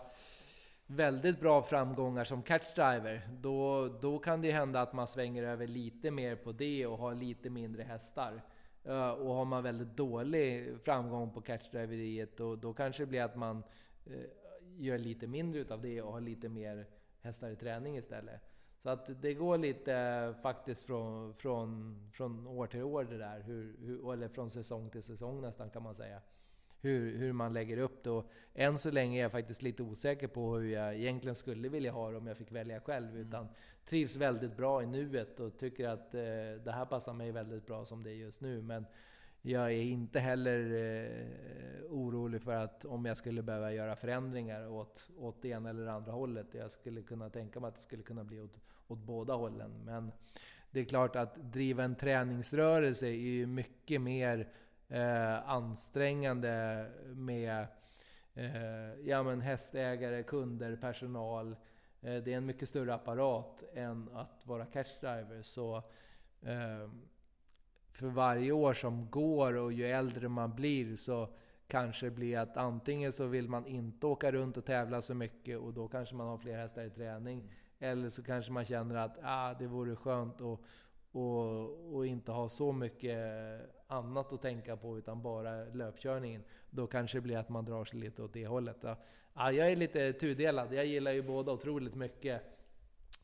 [0.88, 6.12] väldigt bra framgångar som catchdriver, då, då kan det hända att man svänger över lite
[6.12, 8.42] mer på det och har lite mindre hästar.
[8.88, 13.36] Uh, och har man väldigt dålig framgång på catchdriveriet, då, då kanske det blir att
[13.36, 13.64] man
[14.08, 14.26] uh,
[14.78, 16.86] gör lite mindre utav det och har lite mer
[17.22, 18.42] hästar i träning istället.
[18.78, 23.76] Så att det går lite faktiskt från, från, från år till år det där, hur,
[23.80, 26.22] hur, eller från säsong till säsong nästan kan man säga
[26.82, 28.10] hur, hur man lägger upp det.
[28.10, 31.92] Och än så länge är jag faktiskt lite osäker på hur jag egentligen skulle vilja
[31.92, 33.10] ha det om jag fick välja själv.
[33.10, 33.22] Mm.
[33.22, 33.48] Utan
[33.86, 36.22] trivs väldigt bra i nuet och tycker att eh,
[36.64, 38.62] det här passar mig väldigt bra som det är just nu.
[38.62, 38.86] Men
[39.42, 45.10] jag är inte heller eh, orolig för att om jag skulle behöva göra förändringar åt,
[45.18, 46.48] åt det ena eller andra hållet.
[46.52, 49.72] Jag skulle kunna tänka mig att det skulle kunna bli åt, åt båda hållen.
[49.86, 50.12] Men
[50.72, 54.50] det är klart att driva en träningsrörelse är ju mycket mer
[54.90, 56.86] eh, ansträngande
[57.16, 57.68] med
[58.34, 61.56] eh, ja, men hästägare, kunder, personal.
[62.02, 65.42] Eh, det är en mycket större apparat än att vara catchdriver.
[65.42, 65.76] Så
[66.42, 66.90] eh,
[67.92, 71.30] för varje år som går och ju äldre man blir så
[71.68, 75.60] kanske det blir att antingen så vill man inte åka runt och tävla så mycket
[75.60, 77.52] och då kanske man har fler hästar i träning.
[77.80, 80.60] Eller så kanske man känner att ah, det vore skönt att
[81.12, 83.18] och, och inte ha så mycket
[83.88, 86.44] annat att tänka på utan bara löpkörningen.
[86.70, 88.78] Då kanske det blir att man drar sig lite åt det hållet.
[88.82, 90.74] Ja, jag är lite tudelad.
[90.74, 92.42] Jag gillar ju båda otroligt mycket.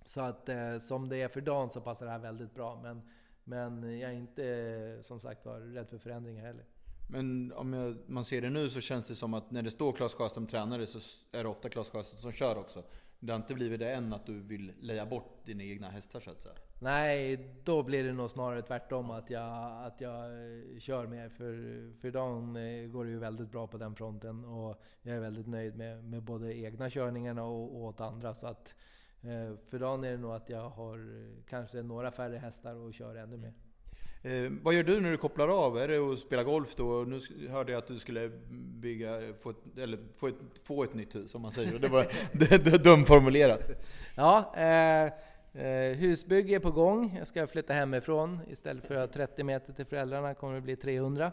[0.06, 2.80] Så att eh, som det är för dagen så passar det här väldigt bra.
[2.84, 3.02] Men,
[3.44, 6.66] men jag är inte som sagt var rädd för förändringar heller.
[7.10, 9.92] Men om jag, man ser det nu så känns det som att när det står
[9.92, 11.00] Klas Sjöström tränare så
[11.32, 12.84] är det ofta Klas Sjöström som kör också.
[13.20, 16.32] Det har inte blivit det än att du vill leja bort dina egna hästar så
[16.32, 16.56] att säga?
[16.84, 21.30] Nej, då blir det nog snarare tvärtom att jag, att jag eh, kör mer.
[21.30, 25.20] För, för dagen eh, går det ju väldigt bra på den fronten och jag är
[25.20, 28.34] väldigt nöjd med, med både egna körningarna och, och åt andra.
[28.34, 28.76] Så att,
[29.22, 31.00] eh, för dagen är det nog att jag har
[31.50, 33.54] kanske några färre hästar och kör ännu mer.
[34.22, 35.78] Eh, vad gör du när du kopplar av?
[35.78, 36.84] Är det att spela golf då?
[36.84, 38.30] Nu hörde jag att du skulle
[38.82, 42.78] bygga, få ett, eller få ett, få ett nytt hus om man säger Det var
[42.84, 43.70] dumt formulerat.
[44.16, 45.14] Ja, eh,
[45.54, 47.16] eh, husbygge är på gång.
[47.18, 48.40] Jag ska flytta hemifrån.
[48.48, 51.32] Istället för att 30 meter till föräldrarna kommer det bli 300.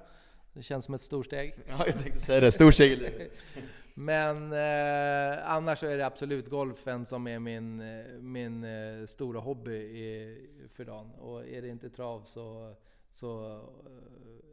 [0.53, 1.55] Det känns som ett storsteg.
[1.69, 2.53] Ja, jag tänkte säga det.
[2.53, 3.31] Storsteg.
[3.95, 9.75] Men eh, annars är det absolut golfen som är min, eh, min eh, stora hobby
[9.77, 10.37] i,
[10.69, 11.11] för dagen.
[11.11, 12.75] Och är det inte trav så,
[13.13, 13.57] så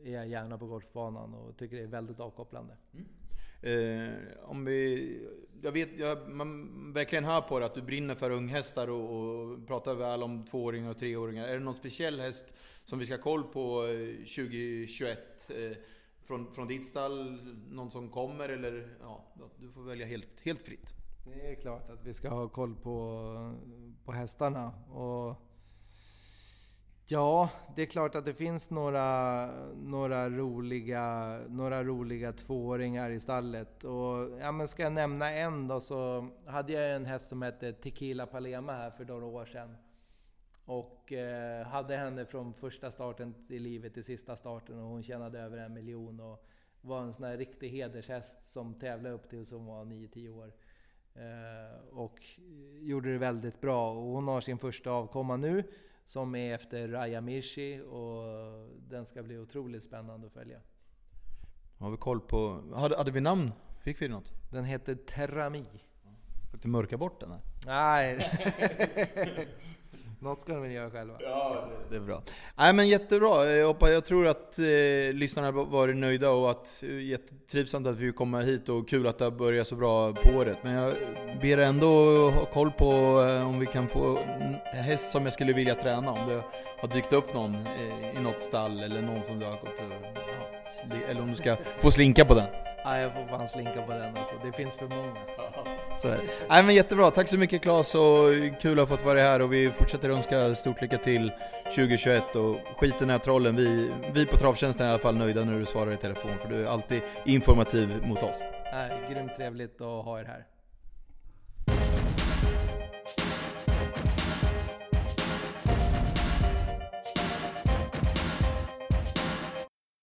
[0.03, 2.78] eh, är jag gärna på golfbanan och tycker det är väldigt avkopplande.
[2.93, 3.05] Mm.
[3.61, 5.27] Eh, om vi,
[5.61, 9.67] jag vet, jag, man verkligen hör på det att du brinner för unghästar och, och
[9.67, 11.47] pratar väl om tvååringar och treåringar.
[11.47, 12.45] Är det någon speciell häst
[12.85, 15.49] som vi ska ha koll på eh, 2021?
[15.49, 15.77] Eh,
[16.27, 19.25] från, från ditt stall, någon som kommer eller ja,
[19.59, 20.93] du får välja helt, helt fritt.
[21.33, 23.19] Det är klart att vi ska ha koll på,
[24.05, 24.73] på hästarna.
[24.93, 25.46] Och
[27.07, 29.45] ja, det är klart att det finns några,
[29.75, 33.83] några, roliga, några roliga tvååringar i stallet.
[33.83, 37.73] Och, ja, men ska jag nämna en då så hade jag en häst som hette
[37.73, 39.77] Tequila Palema här för några år sedan.
[40.65, 45.39] Och eh, hade henne från första starten i livet till sista starten och hon tjänade
[45.39, 46.47] över en miljon och
[46.81, 50.53] var en sån här riktig hedershäst som tävlade upp till som var 9-10 år.
[51.15, 52.19] Eh, och
[52.79, 53.91] gjorde det väldigt bra.
[53.91, 55.63] Och hon har sin första avkomma nu
[56.07, 58.23] som är efter Raya Mirchi och
[58.89, 60.59] den ska bli otroligt spännande att följa.
[61.77, 62.63] Har vi koll på...
[62.75, 63.51] Hade, hade vi namn?
[63.83, 64.33] Fick vi något?
[64.51, 65.63] Den heter Terrami.
[66.51, 67.31] Fick du mörka bort den?
[67.31, 67.41] Här?
[67.65, 68.19] Nej.
[70.20, 71.13] Något ska de väl göra själva.
[71.20, 72.22] Ja, det är bra.
[72.55, 73.45] Nej men jättebra.
[73.45, 74.65] Jag, hoppas, jag tror att eh,
[75.13, 79.26] lyssnarna varit nöjda och att eh, jättetrivsamt att vi kommer hit och kul att det
[79.26, 80.57] har börjat så bra på året.
[80.63, 80.93] Men jag
[81.41, 81.88] ber ändå
[82.30, 82.86] ha koll på
[83.30, 86.11] eh, om vi kan få en häst som jag skulle vilja träna.
[86.11, 86.43] Om det
[86.80, 90.18] har dykt upp någon eh, i något stall eller någon som du har gått och,
[90.89, 92.66] ja, eller om du ska få slinka på den.
[92.88, 94.35] Ja, jag får fan slinka på den alltså.
[94.43, 95.15] Det finns för många.
[95.97, 96.23] Så är det.
[96.49, 99.53] Nej men jättebra, tack så mycket Claes och kul att ha fått vara här och
[99.53, 101.31] vi fortsätter önska stort lycka till
[101.63, 103.55] 2021 och skit i den här trollen.
[103.55, 106.49] Vi, vi på Travtjänsten är i alla fall nöjda när du svarar i telefon för
[106.49, 108.38] du är alltid informativ mot oss.
[108.73, 110.56] Nej, grymt trevligt att ha er här.